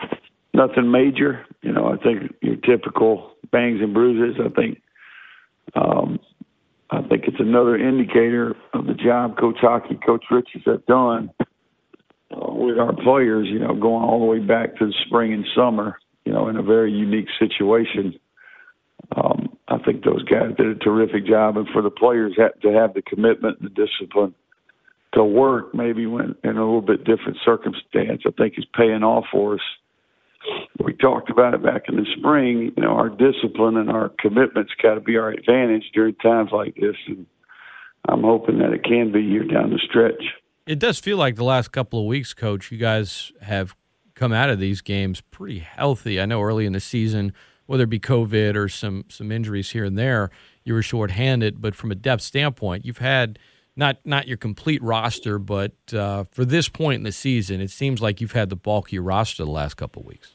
nothing 0.53 0.91
major. 0.91 1.45
You 1.61 1.73
know, 1.73 1.87
I 1.87 1.97
think 1.97 2.35
your 2.41 2.55
typical 2.55 3.33
bangs 3.51 3.81
and 3.81 3.93
bruises. 3.93 4.39
I 4.43 4.49
think 4.49 4.81
um, 5.75 6.19
I 6.89 7.01
think 7.03 7.25
it's 7.27 7.39
another 7.39 7.75
indicator 7.75 8.55
of 8.73 8.87
the 8.87 8.93
job 8.93 9.37
Coach 9.37 9.57
Hocke, 9.61 10.03
Coach 10.05 10.25
Richards 10.31 10.65
have 10.65 10.85
done 10.85 11.29
uh, 11.39 12.51
with 12.51 12.79
our 12.79 12.95
players. 12.95 13.47
You 13.47 13.59
know, 13.59 13.73
going 13.73 14.03
all 14.03 14.19
the 14.19 14.25
way 14.25 14.39
back 14.39 14.77
to 14.77 14.87
the 14.87 14.93
spring 15.05 15.33
and 15.33 15.45
summer. 15.55 15.99
You 16.25 16.33
know, 16.33 16.47
in 16.47 16.57
a 16.57 16.63
very 16.63 16.91
unique 16.91 17.29
situation. 17.39 18.19
Um, 19.15 19.57
I 19.67 19.77
think 19.79 20.03
those 20.03 20.23
guys 20.23 20.51
did 20.57 20.67
a 20.67 20.75
terrific 20.75 21.25
job, 21.25 21.57
and 21.57 21.67
for 21.69 21.81
the 21.81 21.89
players 21.89 22.35
to 22.35 22.71
have 22.71 22.93
the 22.93 23.01
commitment 23.01 23.59
and 23.59 23.69
the 23.69 23.87
discipline 23.87 24.35
to 25.13 25.23
work 25.23 25.73
maybe 25.73 26.05
when 26.05 26.35
in 26.43 26.57
a 26.57 26.65
little 26.65 26.81
bit 26.81 27.03
different 27.03 27.37
circumstance, 27.43 28.21
I 28.25 28.31
think 28.37 28.55
is 28.57 28.65
paying 28.75 29.03
off 29.03 29.25
for 29.31 29.55
us. 29.55 29.61
We 30.83 30.93
talked 30.93 31.29
about 31.29 31.53
it 31.53 31.63
back 31.63 31.83
in 31.89 31.97
the 31.97 32.05
spring. 32.17 32.71
You 32.75 32.83
know, 32.83 32.91
our 32.91 33.09
discipline 33.09 33.77
and 33.77 33.89
our 33.89 34.11
commitments 34.19 34.71
got 34.81 34.95
to 34.95 35.01
be 35.01 35.17
our 35.17 35.29
advantage 35.29 35.91
during 35.93 36.15
times 36.15 36.51
like 36.51 36.75
this, 36.75 36.95
and 37.07 37.25
I'm 38.07 38.23
hoping 38.23 38.59
that 38.59 38.71
it 38.71 38.83
can 38.83 39.11
be 39.11 39.27
here 39.27 39.43
down 39.43 39.71
the 39.71 39.79
stretch. 39.79 40.23
It 40.65 40.79
does 40.79 40.99
feel 40.99 41.17
like 41.17 41.35
the 41.35 41.43
last 41.43 41.71
couple 41.71 41.99
of 41.99 42.05
weeks, 42.05 42.33
Coach. 42.33 42.71
You 42.71 42.77
guys 42.77 43.31
have 43.41 43.75
come 44.15 44.31
out 44.31 44.49
of 44.49 44.59
these 44.59 44.81
games 44.81 45.21
pretty 45.21 45.59
healthy. 45.59 46.19
I 46.19 46.25
know 46.25 46.41
early 46.41 46.65
in 46.65 46.73
the 46.73 46.79
season, 46.79 47.33
whether 47.65 47.83
it 47.83 47.89
be 47.89 47.99
COVID 47.99 48.55
or 48.55 48.69
some 48.69 49.05
some 49.09 49.31
injuries 49.31 49.71
here 49.71 49.85
and 49.85 49.97
there, 49.97 50.29
you 50.63 50.73
were 50.73 50.81
shorthanded. 50.81 51.61
But 51.61 51.75
from 51.75 51.91
a 51.91 51.95
depth 51.95 52.21
standpoint, 52.21 52.85
you've 52.85 52.99
had 52.99 53.39
not 53.79 53.97
not 54.05 54.27
your 54.27 54.37
complete 54.37 54.83
roster, 54.83 55.39
but 55.39 55.71
uh, 55.93 56.25
for 56.25 56.45
this 56.45 56.69
point 56.69 56.97
in 56.97 57.03
the 57.03 57.11
season, 57.11 57.61
it 57.61 57.71
seems 57.71 58.01
like 58.01 58.21
you've 58.21 58.33
had 58.33 58.49
the 58.49 58.55
bulk 58.55 58.89
of 58.89 58.93
your 58.93 59.03
roster 59.03 59.45
the 59.45 59.49
last 59.49 59.75
couple 59.75 60.01
of 60.01 60.05
weeks. 60.05 60.33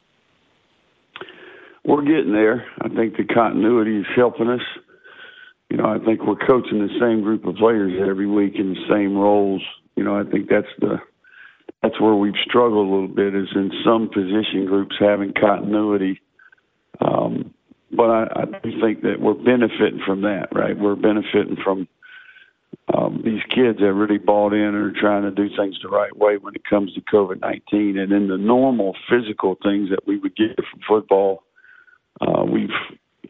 We're 1.84 2.02
getting 2.02 2.32
there. 2.32 2.66
I 2.80 2.88
think 2.88 3.16
the 3.16 3.24
continuity 3.24 3.98
is 3.98 4.06
helping 4.16 4.48
us. 4.48 4.62
You 5.70 5.76
know, 5.76 5.84
I 5.84 5.98
think 6.04 6.26
we're 6.26 6.46
coaching 6.46 6.78
the 6.78 6.98
same 6.98 7.22
group 7.22 7.44
of 7.44 7.56
players 7.56 7.92
every 8.08 8.26
week 8.26 8.54
in 8.56 8.72
the 8.72 8.80
same 8.90 9.16
roles. 9.16 9.62
You 9.94 10.04
know, 10.04 10.18
I 10.18 10.24
think 10.24 10.48
that's 10.48 10.66
the 10.80 10.96
that's 11.82 12.00
where 12.00 12.14
we've 12.14 12.40
struggled 12.48 12.88
a 12.88 12.90
little 12.90 13.08
bit 13.08 13.34
is 13.34 13.48
in 13.54 13.70
some 13.84 14.08
position 14.08 14.64
groups 14.66 14.96
having 14.98 15.34
continuity. 15.38 16.20
Um, 17.00 17.52
but 17.92 18.10
I, 18.10 18.24
I 18.34 18.44
think 18.80 19.02
that 19.02 19.20
we're 19.20 19.34
benefiting 19.34 20.00
from 20.06 20.22
that, 20.22 20.48
right? 20.52 20.78
We're 20.78 20.96
benefiting 20.96 21.58
from 21.62 21.86
um, 22.92 23.22
these 23.24 23.40
kids 23.48 23.80
have 23.80 23.96
really 23.96 24.18
bought 24.18 24.52
in 24.52 24.60
and 24.60 24.76
are 24.76 25.00
trying 25.00 25.22
to 25.22 25.30
do 25.30 25.48
things 25.56 25.78
the 25.82 25.88
right 25.88 26.14
way 26.16 26.36
when 26.36 26.54
it 26.54 26.64
comes 26.68 26.92
to 26.94 27.00
COVID 27.00 27.40
19. 27.40 27.98
And 27.98 28.12
in 28.12 28.28
the 28.28 28.36
normal 28.36 28.94
physical 29.08 29.56
things 29.62 29.88
that 29.90 30.06
we 30.06 30.18
would 30.18 30.36
get 30.36 30.56
from 30.56 30.80
football, 30.86 31.44
uh, 32.20 32.44
we've, 32.44 32.68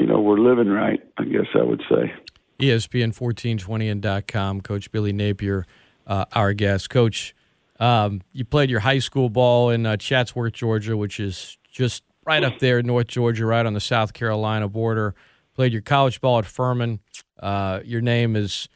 you 0.01 0.07
know, 0.07 0.21
we're 0.21 0.39
living 0.39 0.69
right, 0.69 1.01
I 1.19 1.25
guess 1.25 1.47
I 1.55 1.63
would 1.63 1.83
say. 1.89 2.13
ESPN 2.59 3.19
1420 3.19 3.89
and 3.89 4.27
.com, 4.27 4.61
Coach 4.61 4.91
Billy 4.91 5.13
Napier, 5.13 5.67
uh, 6.07 6.25
our 6.33 6.53
guest. 6.53 6.91
Coach, 6.91 7.35
um, 7.79 8.23
you 8.33 8.45
played 8.45 8.71
your 8.71 8.81
high 8.81 8.99
school 8.99 9.29
ball 9.29 9.71
in 9.71 9.87
uh, 9.87 9.97
Chatsworth, 9.97 10.53
Georgia, 10.53 10.97
which 10.97 11.21
is 11.21 11.59
just 11.71 12.03
right 12.25 12.43
up 12.43 12.59
there 12.59 12.81
in 12.81 12.87
North 12.87 13.09
Georgia, 13.09 13.47
right 13.47 13.67
on 13.67 13.75
the 13.75 13.81
South 13.81 14.13
Carolina 14.13 14.69
border. 14.69 15.15
Played 15.55 15.73
your 15.73 15.83
college 15.83 16.21
ball 16.21 16.39
at 16.39 16.47
Furman. 16.47 17.01
Uh, 17.39 17.81
your 17.85 18.01
name 18.01 18.35
is 18.37 18.69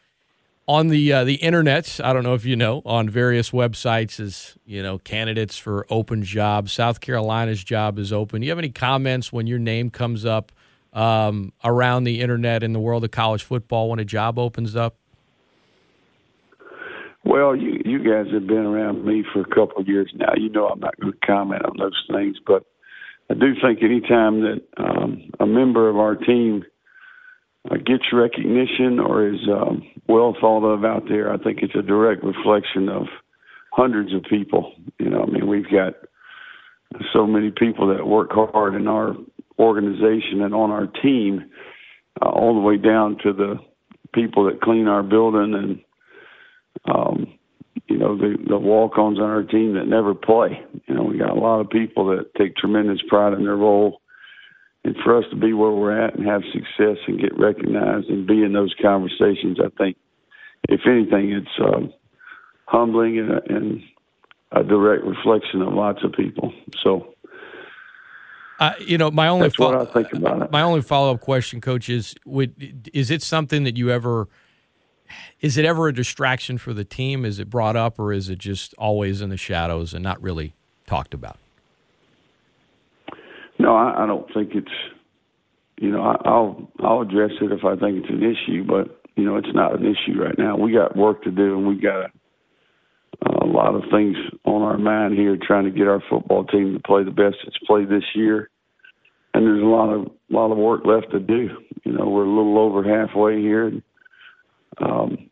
on 0.69 0.89
the 0.89 1.13
uh, 1.13 1.25
the 1.25 1.37
internet. 1.37 1.99
I 2.05 2.13
don't 2.13 2.23
know 2.23 2.35
if 2.35 2.45
you 2.45 2.55
know 2.55 2.83
on 2.85 3.09
various 3.09 3.51
websites 3.51 4.21
as 4.21 4.57
you 4.67 4.83
know 4.83 4.99
candidates 4.99 5.57
for 5.57 5.87
open 5.91 6.23
jobs. 6.23 6.73
South 6.73 7.01
Carolina's 7.01 7.65
job 7.65 7.99
is 7.99 8.13
open. 8.13 8.43
Do 8.43 8.47
you 8.47 8.53
have 8.53 8.59
any 8.59 8.69
comments 8.69 9.33
when 9.33 9.47
your 9.47 9.59
name 9.59 9.91
comes 9.91 10.25
up 10.25 10.53
um, 10.93 11.53
around 11.65 12.05
the 12.05 12.21
internet 12.21 12.63
in 12.63 12.75
the 12.75 12.81
world 12.81 13.03
of 13.03 13.11
college 13.11 13.43
football 13.43 13.89
when 13.89 13.99
a 13.99 14.05
job 14.05 14.39
opens 14.39 14.77
up? 14.77 14.97
Well, 17.25 17.57
you 17.57 17.81
you 17.85 17.99
guys 17.99 18.33
have 18.33 18.47
been 18.47 18.67
around 18.67 19.05
me 19.05 19.25
for 19.33 19.41
a 19.41 19.49
couple 19.49 19.79
of 19.79 19.89
years 19.89 20.11
now. 20.15 20.35
You 20.37 20.51
know 20.51 20.69
I'm 20.69 20.81
not 20.81 21.01
going 21.01 21.15
to 21.15 21.27
comment 21.27 21.65
on 21.65 21.77
those 21.79 22.07
things, 22.13 22.37
but 22.47 22.65
I 23.31 23.35
do 23.35 23.55
think 23.63 23.83
anytime 23.83 24.43
that 24.43 24.63
um, 24.77 25.31
a 25.41 25.47
member 25.47 25.89
of 25.89 25.97
our 25.97 26.15
team 26.15 26.65
uh, 27.71 27.77
gets 27.77 28.13
recognition 28.13 28.99
or 28.99 29.29
is 29.29 29.41
um, 29.51 29.83
well 30.09 30.35
thought 30.41 30.65
of 30.65 30.85
out 30.85 31.05
there, 31.09 31.33
I 31.33 31.39
think 31.39 31.59
it's 31.63 31.75
a 31.75 31.83
direct 31.83 32.23
reflection 32.25 32.89
of 32.89 33.07
hundreds 33.73 34.15
of 34.15 34.23
people. 34.25 34.73
You 34.99 35.11
know, 35.11 35.23
I 35.23 35.27
mean, 35.27 35.47
we've 35.47 35.71
got 35.71 35.95
so 37.13 37.27
many 37.27 37.51
people 37.51 37.95
that 37.95 38.07
work 38.07 38.31
hard 38.33 38.75
in 38.75 38.89
our 38.89 39.15
organization 39.59 40.43
and 40.43 40.55
on 40.55 40.71
our 40.71 40.87
team, 40.87 41.51
uh, 42.23 42.29
all 42.29 42.55
the 42.55 42.61
way 42.61 42.77
down 42.77 43.19
to 43.23 43.33
the 43.33 43.57
people 44.15 44.45
that 44.47 44.63
clean 44.63 44.89
our 44.89 45.03
building 45.03 45.55
and 45.55 45.81
um, 46.93 47.27
you 47.89 47.99
know 47.99 48.17
the 48.17 48.37
the 48.49 48.59
walk-ons 48.59 49.19
on 49.19 49.25
our 49.25 49.43
team 49.43 49.75
that 49.75 49.87
never 49.87 50.15
play. 50.15 50.61
You 50.87 50.95
know, 50.95 51.03
we 51.03 51.19
got 51.19 51.31
a 51.31 51.41
lot 51.41 51.61
of 51.61 51.71
people 51.71 52.07
that 52.09 52.35
take 52.37 52.57
tremendous 52.57 53.01
pride 53.09 53.33
in 53.35 53.45
their 53.45 53.57
role, 53.57 54.01
and 54.85 54.97
for 55.05 55.17
us 55.17 55.25
to 55.31 55.37
be 55.37 55.53
where 55.53 55.71
we're 55.71 55.99
at 55.99 56.17
and 56.17 56.27
have 56.27 56.43
success 56.53 56.99
and 57.07 57.21
get 57.21 57.39
recognized 57.39 58.09
and 58.09 58.27
be 58.27 58.43
in 58.43 58.53
those 58.53 58.75
conversations, 58.81 59.59
I 59.63 59.69
think, 59.77 59.97
if 60.69 60.81
anything, 60.87 61.33
it's 61.33 61.49
um, 61.61 61.93
humbling 62.67 63.19
and, 63.19 63.31
and 63.49 63.83
a 64.53 64.63
direct 64.65 65.05
reflection 65.05 65.63
of 65.63 65.73
lots 65.73 66.03
of 66.05 66.13
people. 66.13 66.53
So. 66.83 67.15
Uh, 68.61 68.73
you 68.81 68.99
know, 68.99 69.09
my 69.09 69.29
only 69.29 69.51
fo- 69.51 69.87
My 70.51 70.63
only 70.63 70.83
follow 70.83 71.15
up 71.15 71.21
question, 71.21 71.61
Coach, 71.61 71.89
is: 71.89 72.17
would, 72.25 72.91
is 72.93 73.09
it 73.09 73.23
something 73.23 73.63
that 73.63 73.77
you 73.77 73.89
ever 73.91 74.27
is 75.41 75.57
it 75.57 75.65
ever 75.65 75.89
a 75.89 75.95
distraction 75.95 76.59
for 76.59 76.73
the 76.73 76.85
team? 76.85 77.25
Is 77.25 77.39
it 77.39 77.49
brought 77.49 77.77
up, 77.77 77.99
or 77.99 78.13
is 78.13 78.29
it 78.29 78.39
just 78.39 78.75
always 78.75 79.21
in 79.21 79.31
the 79.31 79.37
shadows 79.37 79.95
and 79.95 80.03
not 80.03 80.21
really 80.23 80.55
talked 80.87 81.15
about? 81.15 81.39
No, 83.59 83.75
I, 83.75 84.05
I 84.05 84.07
don't 84.07 84.33
think 84.33 84.51
it's. 84.55 84.73
You 85.81 85.93
know, 85.93 86.03
I, 86.03 86.17
I'll 86.25 86.71
I'll 86.81 87.03
address 87.03 87.31
it 87.41 87.53
if 87.53 87.65
I 87.65 87.77
think 87.77 87.99
it's 87.99 88.11
an 88.11 88.23
issue, 88.23 88.65
but 88.65 89.01
you 89.17 89.25
know, 89.25 89.37
it's 89.37 89.55
not 89.55 89.79
an 89.79 89.85
issue 89.85 90.21
right 90.21 90.39
now. 90.39 90.57
We 90.57 90.73
got 90.73 90.97
work 90.97 91.23
to 91.25 91.31
do, 91.31 91.57
and 91.57 91.67
we 91.67 91.81
got 91.81 92.07
a, 92.07 93.45
a 93.45 93.47
lot 93.47 93.75
of 93.75 93.83
things 93.93 94.17
on 94.45 94.63
our 94.63 94.79
mind 94.79 95.15
here, 95.15 95.37
trying 95.41 95.65
to 95.65 95.71
get 95.71 95.89
our 95.89 96.03
football 96.09 96.45
team 96.45 96.75
to 96.75 96.81
play 96.81 97.05
the 97.05 97.11
best 97.11 97.37
it's 97.47 97.59
played 97.67 97.89
this 97.89 98.05
year. 98.15 98.51
And 99.35 99.45
there's 99.45 99.63
a 99.63 99.67
lot 99.67 99.93
of 99.93 100.11
lot 100.31 100.51
of 100.53 100.59
work 100.59 100.85
left 100.85 101.11
to 101.13 101.21
do. 101.21 101.51
You 101.85 101.93
know, 101.93 102.09
we're 102.09 102.25
a 102.25 102.29
little 102.29 102.59
over 102.59 102.83
halfway 102.83 103.41
here. 103.41 103.67
And, 103.67 103.83
um, 104.79 105.31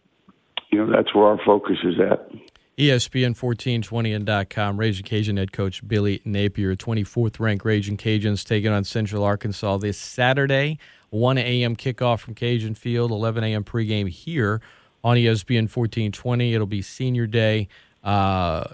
you 0.71 0.78
know, 0.78 0.92
that's 0.95 1.14
where 1.14 1.26
our 1.26 1.38
focus 1.45 1.76
is 1.85 1.95
at. 2.00 2.30
ESPN 2.78 3.33
1420 3.35 4.12
and 4.12 4.50
.com. 4.50 4.76
Raging 4.76 5.04
Cajun 5.04 5.38
head 5.38 5.50
coach 5.50 5.87
Billy 5.87 6.21
Napier, 6.26 6.76
24th 6.76 7.40
ranked 7.40 7.64
Raging 7.64 7.97
Cajuns 7.97 8.45
taking 8.45 8.71
on 8.71 8.85
Central 8.85 9.25
Arkansas 9.25 9.78
this 9.78 9.97
Saturday, 9.97 10.78
1 11.09 11.38
a.m. 11.38 11.75
kickoff 11.75 12.21
from 12.21 12.35
Cajun 12.35 12.75
Field, 12.75 13.11
11 13.11 13.45
a.m. 13.45 13.64
pregame 13.64 14.11
here 14.11 14.61
on 15.02 15.16
ESPN 15.16 15.75
1420. 15.75 16.52
It'll 16.52 16.66
be 16.66 16.83
senior 16.83 17.26
day. 17.26 17.68
Uh, 18.04 18.64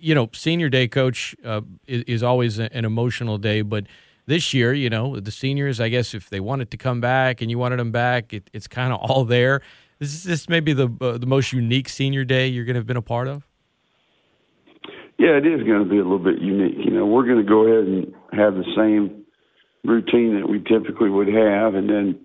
you 0.00 0.14
know, 0.16 0.28
senior 0.32 0.68
day, 0.68 0.88
coach, 0.88 1.36
uh, 1.44 1.60
is, 1.86 2.02
is, 2.02 2.22
always 2.22 2.58
an 2.58 2.84
emotional 2.84 3.38
day, 3.38 3.62
but 3.62 3.86
this 4.26 4.52
year, 4.52 4.74
you 4.74 4.90
know, 4.90 5.18
the 5.20 5.30
seniors, 5.30 5.80
I 5.80 5.88
guess, 5.88 6.14
if 6.14 6.28
they 6.30 6.40
wanted 6.40 6.70
to 6.72 6.76
come 6.76 7.00
back 7.00 7.40
and 7.40 7.50
you 7.50 7.58
wanted 7.58 7.78
them 7.78 7.92
back, 7.92 8.32
it, 8.32 8.50
it's 8.52 8.66
kind 8.66 8.92
of 8.92 8.98
all 9.00 9.24
there. 9.24 9.62
Is 10.00 10.24
this 10.24 10.48
maybe 10.48 10.72
the 10.72 10.92
uh, 11.00 11.18
the 11.18 11.26
most 11.26 11.52
unique 11.52 11.88
senior 11.88 12.24
day 12.24 12.46
you're 12.48 12.64
going 12.64 12.74
to 12.74 12.80
have 12.80 12.86
been 12.86 12.96
a 12.96 13.02
part 13.02 13.28
of? 13.28 13.46
Yeah, 15.18 15.38
it 15.38 15.46
is 15.46 15.62
going 15.62 15.84
to 15.84 15.88
be 15.88 15.98
a 15.98 16.02
little 16.02 16.18
bit 16.18 16.40
unique. 16.40 16.84
You 16.84 16.90
know, 16.90 17.06
we're 17.06 17.24
going 17.24 17.44
to 17.44 17.48
go 17.48 17.66
ahead 17.66 17.86
and 17.86 18.14
have 18.32 18.54
the 18.54 18.66
same 18.76 19.24
routine 19.84 20.40
that 20.40 20.48
we 20.48 20.58
typically 20.58 21.08
would 21.08 21.28
have, 21.28 21.74
and 21.74 21.88
then 21.88 22.18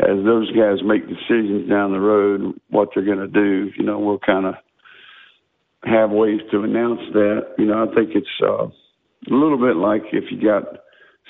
as 0.00 0.24
those 0.24 0.50
guys 0.50 0.82
make 0.84 1.06
decisions 1.06 1.68
down 1.68 1.92
the 1.92 2.00
road, 2.00 2.60
what 2.70 2.88
they're 2.94 3.04
going 3.04 3.18
to 3.18 3.28
do, 3.28 3.70
you 3.78 3.84
know, 3.84 3.98
we'll 4.00 4.18
kind 4.18 4.46
of 4.46 4.54
have 5.84 6.10
ways 6.10 6.40
to 6.50 6.62
announce 6.62 7.00
that. 7.12 7.54
You 7.58 7.66
know, 7.66 7.84
I 7.84 7.94
think 7.94 8.10
it's 8.14 8.26
uh, 8.42 8.66
a 8.66 8.72
little 9.30 9.58
bit 9.58 9.76
like 9.76 10.02
if 10.12 10.24
you 10.30 10.42
got 10.42 10.64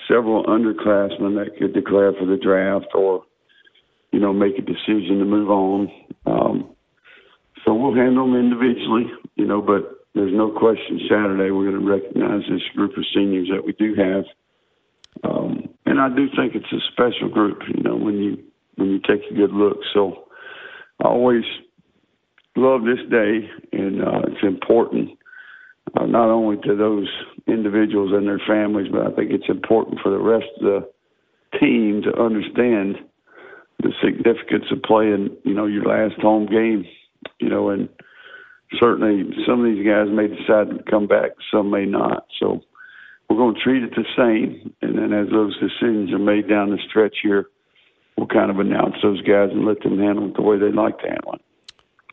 several 0.08 0.44
underclassmen 0.44 1.36
that 1.36 1.56
could 1.58 1.74
declare 1.74 2.12
for 2.12 2.24
the 2.26 2.38
draft 2.42 2.86
or, 2.94 3.24
you 4.14 4.20
know, 4.20 4.32
make 4.32 4.56
a 4.56 4.62
decision 4.62 5.18
to 5.18 5.24
move 5.24 5.50
on. 5.50 5.90
Um, 6.24 6.70
so 7.64 7.74
we'll 7.74 7.96
handle 7.96 8.30
them 8.30 8.38
individually, 8.38 9.10
you 9.34 9.44
know, 9.44 9.60
but 9.60 10.06
there's 10.14 10.32
no 10.32 10.52
question 10.52 11.00
Saturday 11.10 11.50
we're 11.50 11.72
going 11.72 11.84
to 11.84 11.90
recognize 11.90 12.42
this 12.48 12.62
group 12.76 12.96
of 12.96 13.04
seniors 13.12 13.48
that 13.52 13.66
we 13.66 13.72
do 13.72 13.96
have. 13.96 14.24
Um, 15.24 15.68
and 15.84 16.00
I 16.00 16.08
do 16.10 16.28
think 16.36 16.54
it's 16.54 16.72
a 16.72 16.78
special 16.92 17.28
group, 17.28 17.62
you 17.66 17.82
know, 17.82 17.96
when 17.96 18.18
you 18.18 18.44
when 18.76 18.90
you 18.90 19.00
take 19.00 19.28
a 19.28 19.34
good 19.34 19.52
look. 19.52 19.78
So 19.92 20.28
I 21.02 21.08
always 21.08 21.44
love 22.54 22.82
this 22.84 23.02
day, 23.10 23.50
and 23.72 24.00
uh, 24.00 24.22
it's 24.28 24.44
important 24.44 25.10
uh, 25.96 26.06
not 26.06 26.28
only 26.28 26.56
to 26.68 26.76
those 26.76 27.08
individuals 27.48 28.12
and 28.12 28.28
their 28.28 28.40
families, 28.46 28.90
but 28.92 29.06
I 29.06 29.10
think 29.16 29.32
it's 29.32 29.48
important 29.48 29.98
for 30.00 30.10
the 30.10 30.18
rest 30.18 30.46
of 30.60 30.62
the 30.62 31.58
team 31.58 32.02
to 32.02 32.16
understand 32.20 32.98
the 33.82 33.92
significance 34.02 34.64
of 34.70 34.82
playing, 34.82 35.36
you 35.44 35.54
know, 35.54 35.66
your 35.66 35.84
last 35.84 36.20
home 36.20 36.46
game, 36.46 36.84
you 37.38 37.48
know, 37.48 37.70
and 37.70 37.88
certainly 38.80 39.34
some 39.46 39.64
of 39.64 39.66
these 39.66 39.86
guys 39.86 40.08
may 40.10 40.28
decide 40.28 40.70
to 40.70 40.82
come 40.90 41.06
back, 41.06 41.32
some 41.52 41.70
may 41.70 41.84
not. 41.84 42.26
So 42.40 42.62
we're 43.28 43.36
going 43.36 43.54
to 43.54 43.60
treat 43.60 43.82
it 43.82 43.94
the 43.94 44.04
same, 44.16 44.74
and 44.82 44.98
then 44.98 45.12
as 45.12 45.28
those 45.30 45.58
decisions 45.58 46.12
are 46.12 46.18
made 46.18 46.48
down 46.48 46.70
the 46.70 46.78
stretch 46.88 47.16
here, 47.22 47.46
we'll 48.16 48.26
kind 48.26 48.50
of 48.50 48.58
announce 48.58 48.96
those 49.02 49.20
guys 49.22 49.50
and 49.50 49.64
let 49.64 49.82
them 49.82 49.98
handle 49.98 50.28
it 50.28 50.36
the 50.36 50.42
way 50.42 50.58
they 50.58 50.70
like 50.70 50.98
to 51.00 51.08
handle 51.08 51.34
it 51.34 51.40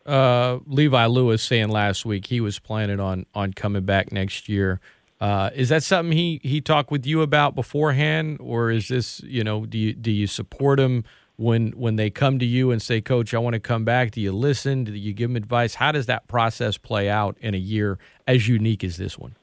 uh, 0.06 0.60
Levi 0.65 1.06
Lewis 1.06 1.43
saying 1.43 1.69
last 1.69 2.06
week 2.06 2.28
he 2.28 2.41
was 2.41 2.60
planning 2.60 3.00
on 3.00 3.26
on 3.34 3.54
coming 3.54 3.84
back 3.84 4.12
next 4.12 4.50
year. 4.50 4.80
Uh, 5.19 5.52
is 5.54 5.69
that 5.69 5.84
something 5.84 6.17
he 6.17 6.39
he 6.43 6.62
talked 6.62 6.91
with 6.91 7.06
you 7.06 7.21
about 7.21 7.56
beforehand, 7.56 8.38
or 8.41 8.71
is 8.71 8.88
this 8.88 9.21
you 9.21 9.43
know 9.43 9.65
do 9.65 9.78
you 9.78 9.93
do 9.93 10.12
you 10.12 10.28
support 10.28 10.80
him 10.80 11.04
when 11.41 11.71
when 11.71 11.95
they 11.95 12.10
come 12.10 12.38
to 12.39 12.45
you 12.45 12.71
and 12.71 12.82
say, 12.82 13.01
Coach, 13.01 13.34
I 13.34 13.39
want 13.39 13.56
to 13.56 13.60
come 13.60 13.84
back? 13.84 14.12
Do 14.12 14.21
you 14.21 14.32
listen? 14.32 14.84
Do 14.84 14.93
you 14.93 15.12
give 15.12 15.30
them 15.30 15.36
advice? 15.36 15.75
How 15.75 15.91
does 15.91 16.06
that 16.06 16.27
process 16.27 16.77
play 16.77 17.10
out 17.10 17.36
in 17.41 17.56
a 17.56 17.58
year 17.58 17.97
as 18.27 18.47
unique 18.47 18.84
as 18.84 18.97
this 18.97 19.17
one? 19.17 19.36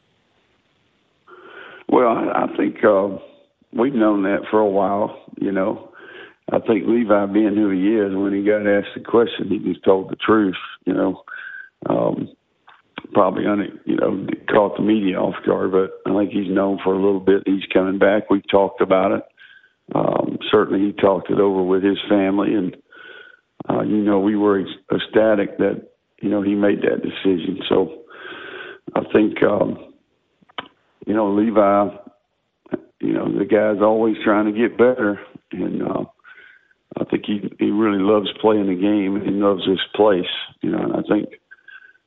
Well, 1.88 2.08
I 2.08 2.46
think 2.56 2.84
uh, 2.84 3.18
we've 3.72 3.94
known 3.94 4.22
that 4.22 4.42
for 4.50 4.60
a 4.60 4.68
while. 4.68 5.24
You 5.40 5.50
know, 5.50 5.90
I 6.52 6.60
think 6.60 6.86
Levi, 6.86 7.26
being 7.26 7.56
who 7.56 7.70
he 7.70 7.96
is, 7.96 8.14
when 8.14 8.32
he 8.32 8.44
got 8.44 8.66
asked 8.66 8.94
the 8.94 9.02
question, 9.02 9.48
he 9.48 9.58
just 9.58 9.84
told 9.84 10.10
the 10.10 10.16
truth. 10.16 10.56
You 10.84 10.92
know, 10.94 11.22
um, 11.88 12.28
probably 13.12 13.42
you 13.86 13.96
know 13.96 14.26
caught 14.48 14.76
the 14.76 14.82
media 14.82 15.18
off 15.18 15.34
guard, 15.44 15.72
but 15.72 16.00
I 16.08 16.16
think 16.16 16.30
he's 16.30 16.50
known 16.50 16.78
for 16.84 16.94
a 16.94 17.02
little 17.02 17.20
bit. 17.20 17.42
He's 17.44 17.66
coming 17.72 17.98
back. 17.98 18.30
We've 18.30 18.48
talked 18.48 18.80
about 18.80 19.10
it. 19.10 19.22
Um, 19.94 20.38
certainly, 20.50 20.86
he 20.86 20.92
talked 20.92 21.30
it 21.30 21.40
over 21.40 21.62
with 21.62 21.82
his 21.82 21.98
family, 22.08 22.54
and 22.54 22.76
uh, 23.68 23.82
you 23.82 23.98
know 23.98 24.20
we 24.20 24.36
were 24.36 24.60
ecstatic 24.92 25.58
that 25.58 25.88
you 26.20 26.28
know 26.28 26.42
he 26.42 26.54
made 26.54 26.82
that 26.82 27.02
decision. 27.02 27.60
So 27.68 28.02
I 28.94 29.00
think 29.12 29.42
um, 29.42 29.94
you 31.06 31.14
know 31.14 31.32
Levi. 31.32 31.96
You 33.00 33.12
know 33.12 33.38
the 33.38 33.44
guy's 33.44 33.80
always 33.80 34.16
trying 34.24 34.52
to 34.52 34.58
get 34.58 34.76
better, 34.76 35.20
and 35.52 35.82
uh, 35.82 36.04
I 36.96 37.04
think 37.04 37.24
he 37.26 37.40
he 37.58 37.70
really 37.70 38.02
loves 38.02 38.28
playing 38.40 38.66
the 38.66 38.74
game 38.74 39.16
and 39.16 39.24
he 39.24 39.30
loves 39.32 39.62
this 39.66 39.84
place, 39.94 40.30
you 40.62 40.70
know, 40.70 40.78
and 40.78 40.92
I 40.92 41.02
think 41.08 41.28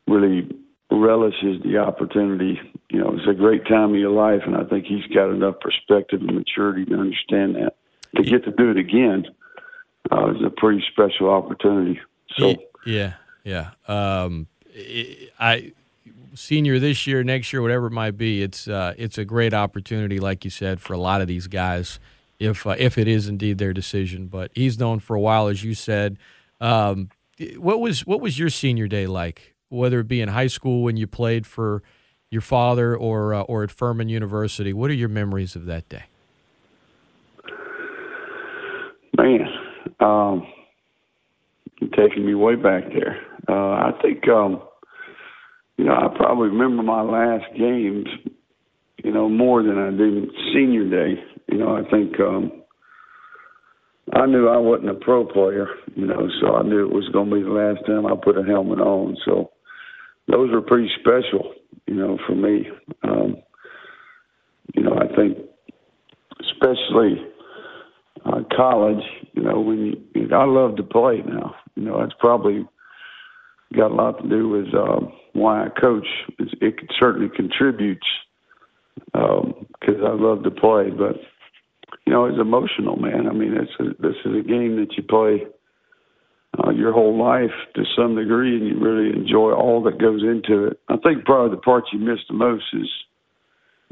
really 0.08 0.50
relishes 0.92 1.62
the 1.64 1.78
opportunity. 1.78 2.60
You 2.90 3.00
know, 3.00 3.16
it's 3.16 3.28
a 3.28 3.34
great 3.34 3.66
time 3.66 3.92
of 3.92 3.96
your 3.96 4.12
life, 4.12 4.42
and 4.46 4.56
I 4.56 4.64
think 4.64 4.86
he's 4.86 5.06
got 5.14 5.30
enough 5.30 5.56
perspective 5.60 6.22
and 6.22 6.36
maturity 6.36 6.86
to 6.86 6.96
understand 6.96 7.56
that. 7.56 7.76
To 8.18 8.24
get 8.24 8.44
to 8.44 8.52
do 8.52 8.72
it 8.72 8.78
again 8.78 9.26
uh, 10.12 10.32
is 10.32 10.44
a 10.46 10.50
pretty 10.50 10.84
special 10.92 11.30
opportunity. 11.30 12.00
So 12.38 12.56
yeah, 12.86 13.14
yeah. 13.46 13.72
Um, 13.88 14.48
I 15.40 15.72
senior 16.34 16.80
this 16.80 17.08
year, 17.08 17.24
next 17.24 17.52
year, 17.54 17.62
whatever 17.62 17.88
it 17.88 17.92
might 17.92 18.18
be, 18.18 18.42
it's 18.42 18.68
uh, 18.68 18.94
it's 18.98 19.18
a 19.18 19.26
great 19.26 19.54
opportunity, 19.54 20.20
like 20.20 20.44
you 20.44 20.52
said, 20.52 20.82
for 20.82 20.94
a 20.94 20.98
lot 20.98 21.22
of 21.22 21.28
these 21.28 21.48
guys 21.48 22.00
if 22.40 22.66
uh, 22.66 22.76
if 22.78 22.98
it 22.98 23.08
is 23.08 23.28
indeed 23.28 23.58
their 23.58 23.74
decision. 23.74 24.28
But 24.28 24.52
he's 24.54 24.80
known 24.80 25.00
for 25.00 25.16
a 25.16 25.20
while, 25.20 25.48
as 25.48 25.64
you 25.64 25.74
said. 25.74 26.18
Um, 26.60 27.10
what 27.58 27.80
was 27.80 28.06
what 28.06 28.20
was 28.20 28.38
your 28.38 28.50
senior 28.50 28.88
day 28.88 29.08
like? 29.08 29.51
Whether 29.72 30.02
it 30.02 30.08
be 30.08 30.22
in 30.22 30.30
high 30.30 30.48
school 30.48 30.84
when 30.84 30.98
you 30.98 31.08
played 31.08 31.48
for 31.48 31.82
your 32.30 32.42
father 32.42 32.96
or 32.96 33.34
uh, 33.34 33.42
or 33.42 33.64
at 33.64 33.72
Furman 33.72 34.10
University, 34.10 34.74
what 34.74 34.92
are 34.92 34.96
your 34.96 35.10
memories 35.10 35.56
of 35.56 35.66
that 35.66 35.90
day? 35.90 36.04
Man, 39.18 39.48
um, 40.00 40.48
taking 41.98 42.26
me 42.26 42.36
way 42.36 42.56
back 42.56 42.84
there. 42.94 43.20
Uh, 43.50 43.54
I 43.54 43.92
think 44.02 44.28
um, 44.28 44.62
you 45.78 45.86
know 45.86 45.94
I 45.94 46.08
probably 46.16 46.50
remember 46.50 46.84
my 46.84 47.02
last 47.02 47.46
games 47.58 48.08
you 49.04 49.12
know, 49.12 49.30
more 49.30 49.64
than 49.64 49.78
I 49.78 49.90
do 49.92 50.32
senior 50.54 50.90
day. 50.90 51.22
You 51.52 51.58
know, 51.58 51.76
I 51.76 51.90
think 51.90 52.20
um, 52.20 52.52
I 54.14 54.26
knew 54.26 54.48
I 54.48 54.58
wasn't 54.58 54.90
a 54.90 54.94
pro 54.96 55.26
player, 55.26 55.68
you 55.96 56.06
know, 56.06 56.28
so 56.40 56.56
I 56.56 56.64
knew 56.64 56.86
it 56.86 56.94
was 56.94 57.10
going 57.10 57.30
to 57.30 57.36
be 57.36 57.44
the 57.44 57.50
last 57.50 57.86
time 57.86 58.06
I 58.06 58.14
put 58.22 58.38
a 58.38 58.44
helmet 58.44 58.80
on. 58.80 59.18
So 59.26 59.51
those 60.32 60.52
were 60.52 60.62
pretty 60.62 60.90
special, 61.00 61.54
you 61.88 61.96
know, 61.96 62.18
for 62.26 62.36
me. 62.36 62.68
Um, 63.04 63.36
you 64.74 64.84
know, 64.84 64.96
I 64.96 65.14
think 65.16 65.38
especially 66.40 67.18
uh, 68.26 68.42
college, 68.56 69.04
you 69.34 69.44
know, 69.44 69.60
when 69.60 69.98
you, 70.14 70.30
I 70.34 70.46
love 70.46 70.78
to 70.78 70.84
play 70.84 71.22
now. 71.26 71.56
You 71.76 71.84
know, 71.84 72.00
that's 72.00 72.16
probably 72.20 72.66
got 73.76 73.92
a 73.92 73.96
lot 73.96 74.22
to 74.22 74.30
do 74.30 74.50
with 74.50 74.74
uh, 74.74 75.08
why 75.34 75.66
I 75.66 75.70
coach. 75.70 76.08
It, 76.40 76.50
it 76.62 76.76
certainly 77.00 77.30
contributes 77.36 78.08
because 79.06 79.96
um, 80.00 80.06
I 80.06 80.14
love 80.14 80.44
to 80.44 80.52
play, 80.52 80.90
but 80.90 81.16
you 82.06 82.14
know, 82.14 82.26
it's 82.26 82.40
emotional, 82.40 82.98
man. 82.98 83.28
I 83.28 83.34
mean, 83.34 83.56
it's 83.56 83.72
a, 83.80 84.02
this 84.02 84.16
is 84.26 84.36
a 84.40 84.48
game 84.48 84.78
that 84.78 84.96
you 84.98 85.04
play 85.04 85.46
uh, 86.60 86.72
your 86.72 86.92
whole 86.92 87.18
life 87.18 87.56
to 87.76 87.84
some 87.96 88.16
degree, 88.16 88.58
and 88.58 88.68
you 88.68 88.80
really 88.80 89.16
enjoy 89.16 89.54
all 89.54 89.82
that 89.84 90.00
goes 90.00 90.22
into 90.22 90.66
it. 90.66 90.80
I 90.90 90.98
think 90.98 91.26
probably 91.26 91.56
the 91.56 91.62
part 91.62 91.86
you 91.94 92.00
miss 92.00 92.20
the 92.28 92.36
most 92.36 92.66
is 92.74 92.90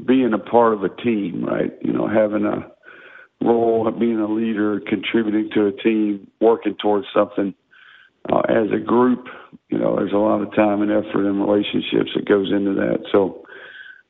being 0.06 0.32
a 0.34 0.38
part 0.38 0.74
of 0.74 0.82
a 0.82 0.88
team, 0.88 1.44
right? 1.44 1.72
You 1.82 1.92
know, 1.92 2.08
having 2.08 2.44
a 2.44 2.70
role, 3.42 3.90
being 3.98 4.18
a 4.18 4.30
leader, 4.30 4.80
contributing 4.80 5.50
to 5.54 5.66
a 5.66 5.72
team, 5.72 6.30
working 6.40 6.76
towards 6.80 7.06
something 7.14 7.54
uh, 8.30 8.40
as 8.48 8.68
a 8.74 8.78
group. 8.78 9.26
You 9.68 9.78
know, 9.78 9.96
there's 9.96 10.12
a 10.12 10.16
lot 10.16 10.42
of 10.42 10.54
time 10.54 10.82
and 10.82 10.90
effort 10.90 11.26
and 11.26 11.40
relationships 11.40 12.10
that 12.14 12.28
goes 12.28 12.50
into 12.52 12.74
that. 12.74 13.04
So 13.10 13.44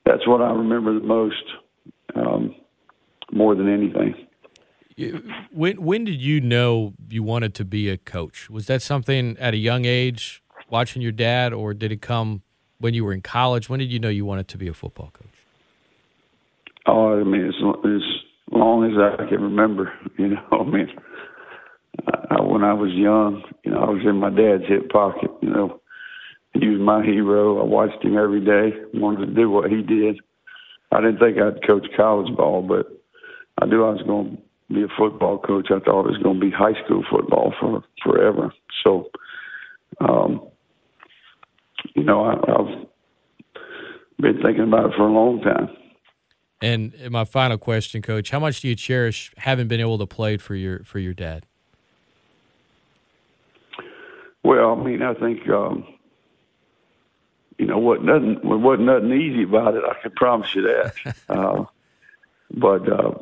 that's 0.04 0.26
what 0.26 0.42
I 0.42 0.50
remember 0.50 0.98
the 0.98 1.06
most, 1.06 1.44
um, 2.16 2.54
more 3.32 3.54
than 3.54 3.72
anything. 3.72 4.14
When 5.52 5.82
when 5.82 6.04
did 6.04 6.20
you 6.20 6.40
know 6.40 6.94
you 7.08 7.22
wanted 7.22 7.54
to 7.54 7.64
be 7.64 7.88
a 7.88 7.96
coach? 7.96 8.50
Was 8.50 8.66
that 8.66 8.82
something 8.82 9.36
at 9.38 9.54
a 9.54 9.56
young 9.56 9.84
age, 9.84 10.42
watching 10.68 11.02
your 11.02 11.12
dad, 11.12 11.52
or 11.52 11.74
did 11.74 11.92
it 11.92 12.02
come 12.02 12.42
when 12.78 12.94
you 12.94 13.04
were 13.04 13.12
in 13.12 13.22
college? 13.22 13.68
When 13.68 13.78
did 13.78 13.90
you 13.90 13.98
know 13.98 14.08
you 14.08 14.24
wanted 14.24 14.48
to 14.48 14.58
be 14.58 14.68
a 14.68 14.74
football 14.74 15.10
coach? 15.12 15.26
Oh, 16.86 17.20
I 17.20 17.24
mean, 17.24 17.46
as, 17.46 17.54
as 17.84 18.02
long 18.52 18.84
as 18.84 18.98
I 18.98 19.28
can 19.28 19.42
remember, 19.42 19.92
you 20.18 20.28
know. 20.28 20.46
I 20.52 20.64
mean, 20.64 20.88
I, 22.30 22.42
when 22.42 22.64
I 22.64 22.72
was 22.72 22.90
young, 22.92 23.42
you 23.64 23.72
know, 23.72 23.78
I 23.78 23.90
was 23.90 24.02
in 24.04 24.16
my 24.16 24.30
dad's 24.30 24.68
hip 24.68 24.90
pocket. 24.90 25.30
You 25.40 25.50
know, 25.50 25.80
he 26.54 26.68
was 26.68 26.80
my 26.80 27.04
hero. 27.04 27.60
I 27.60 27.64
watched 27.64 28.04
him 28.04 28.16
every 28.16 28.44
day. 28.44 28.76
Wanted 28.94 29.26
to 29.26 29.34
do 29.34 29.50
what 29.50 29.70
he 29.70 29.82
did. 29.82 30.20
I 30.92 31.00
didn't 31.00 31.18
think 31.18 31.38
I'd 31.38 31.66
coach 31.66 31.86
college 31.96 32.34
ball, 32.36 32.62
but 32.62 32.86
I 33.60 33.66
knew 33.66 33.84
I 33.84 33.90
was 33.90 34.02
going 34.02 34.36
to 34.36 34.42
be 34.72 34.82
a 34.82 34.88
football 34.96 35.38
coach. 35.38 35.68
I 35.70 35.80
thought 35.80 36.06
it 36.06 36.12
was 36.12 36.18
going 36.22 36.40
to 36.40 36.46
be 36.46 36.50
high 36.50 36.80
school 36.84 37.04
football 37.10 37.52
for 37.58 37.82
forever. 38.02 38.52
So, 38.84 39.10
um, 40.00 40.48
you 41.94 42.04
know, 42.04 42.24
I, 42.24 42.34
I've 42.34 42.86
been 44.20 44.40
thinking 44.42 44.64
about 44.64 44.90
it 44.90 44.96
for 44.96 45.06
a 45.08 45.12
long 45.12 45.40
time. 45.40 45.70
And 46.62 46.94
my 47.10 47.24
final 47.24 47.56
question, 47.56 48.02
Coach: 48.02 48.30
How 48.30 48.38
much 48.38 48.60
do 48.60 48.68
you 48.68 48.76
cherish 48.76 49.32
having 49.38 49.66
been 49.66 49.80
able 49.80 49.98
to 49.98 50.06
play 50.06 50.36
for 50.36 50.54
your 50.54 50.84
for 50.84 50.98
your 50.98 51.14
dad? 51.14 51.46
Well, 54.42 54.78
I 54.78 54.84
mean, 54.84 55.00
I 55.00 55.14
think 55.14 55.48
um, 55.48 55.86
you 57.58 57.64
know 57.64 57.78
what 57.78 58.04
nothing 58.04 58.38
what 58.42 58.60
wasn't 58.60 58.86
nothing 58.88 59.12
easy 59.12 59.44
about 59.44 59.74
it. 59.74 59.84
I 59.88 59.94
can 60.02 60.10
promise 60.12 60.54
you 60.54 60.62
that. 60.62 61.16
uh, 61.30 61.64
but 62.52 62.92
uh, 62.92 63.12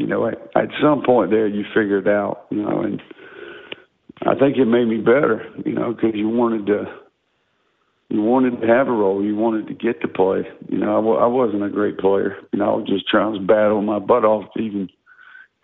you 0.00 0.06
know, 0.06 0.26
at, 0.26 0.38
at 0.56 0.70
some 0.82 1.02
point 1.04 1.30
there, 1.30 1.46
you 1.46 1.62
figure 1.74 1.98
it 1.98 2.08
out. 2.08 2.46
You 2.50 2.62
know, 2.62 2.80
and 2.80 3.02
I 4.22 4.34
think 4.34 4.56
it 4.56 4.64
made 4.64 4.86
me 4.86 4.96
better. 4.96 5.44
You 5.66 5.74
know, 5.74 5.92
because 5.92 6.12
you 6.14 6.26
wanted 6.30 6.66
to 6.66 6.84
you 8.08 8.22
wanted 8.22 8.62
to 8.62 8.66
have 8.66 8.88
a 8.88 8.92
role. 8.92 9.22
You 9.22 9.36
wanted 9.36 9.68
to 9.68 9.74
get 9.74 10.00
to 10.00 10.08
play. 10.08 10.48
You 10.70 10.78
know, 10.78 10.92
I 10.92 11.00
w- 11.00 11.18
I 11.18 11.26
wasn't 11.26 11.64
a 11.64 11.68
great 11.68 11.98
player. 11.98 12.38
You 12.50 12.60
know, 12.60 12.72
I 12.72 12.76
was 12.76 12.88
just 12.88 13.06
trying 13.08 13.34
to 13.34 13.40
battle 13.40 13.82
my 13.82 13.98
butt 13.98 14.24
off 14.24 14.50
to 14.54 14.62
even 14.62 14.88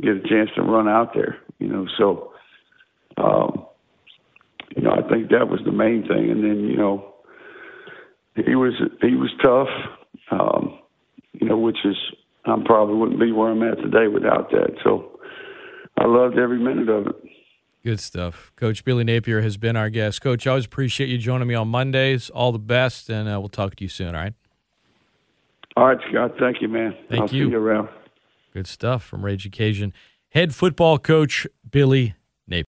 get 0.03 0.17
a 0.17 0.29
chance 0.29 0.51
to 0.57 0.63
run 0.63 0.87
out 0.87 1.15
there. 1.15 1.39
You 1.59 1.69
know, 1.69 1.87
so 1.97 2.33
um, 3.17 3.65
you 4.77 4.83
know, 4.83 4.91
I 4.91 5.09
think 5.09 5.31
that 5.31 5.49
was 5.49 5.61
the 5.65 5.73
main 5.73 6.03
thing. 6.07 6.31
And 6.31 6.45
then 6.45 6.69
you 6.69 6.77
know, 6.77 7.15
he 8.35 8.55
was 8.55 8.75
he 9.01 9.15
was 9.15 9.31
tough. 9.43 9.69
Um, 10.31 10.79
you 11.33 11.49
know, 11.49 11.57
which 11.57 11.79
is 11.87 11.97
I 12.47 12.57
probably 12.65 12.97
wouldn't 12.97 13.21
be 13.21 13.33
where 13.33 13.51
I'm 13.51 13.63
at 13.63 13.79
today 13.79 14.09
without 14.09 14.51
that. 14.51 14.77
So 14.85 15.19
I 15.99 16.07
loved 16.07 16.39
every 16.39 16.59
minute 16.59 16.89
of 16.89 17.09
it. 17.09 17.17
Good 17.85 18.01
stuff. 18.01 18.51
Coach 18.57 18.85
Billy 18.85 19.05
Napier 19.05 19.43
has 19.43 19.57
been 19.57 19.77
our 19.77 19.91
guest. 19.91 20.21
Coach, 20.21 20.47
I 20.47 20.51
always 20.51 20.67
appreciate 20.67 21.09
you 21.09 21.19
joining 21.19 21.47
me 21.47 21.55
on 21.55 21.69
Mondays. 21.69 22.31
All 22.31 22.51
the 22.51 22.59
best, 22.59 23.09
and 23.09 23.29
uh, 23.29 23.39
we'll 23.39 23.49
talk 23.49 23.77
to 23.77 23.85
you 23.85 23.89
soon, 23.89 24.09
all 24.09 24.23
right? 24.23 24.35
All 25.77 25.87
right, 25.87 25.99
Scott. 26.11 26.33
Thank 26.37 26.61
you, 26.61 26.67
man. 26.67 26.97
Thank 27.09 27.23
I'll 27.23 27.29
you. 27.29 27.45
See 27.47 27.51
you 27.53 27.59
around. 27.59 27.89
Good 28.53 28.67
stuff 28.67 29.05
from 29.05 29.25
Ragin' 29.25 29.53
Cajun. 29.53 29.93
Head 30.31 30.53
football 30.53 30.99
coach 30.99 31.47
Billy 31.71 32.16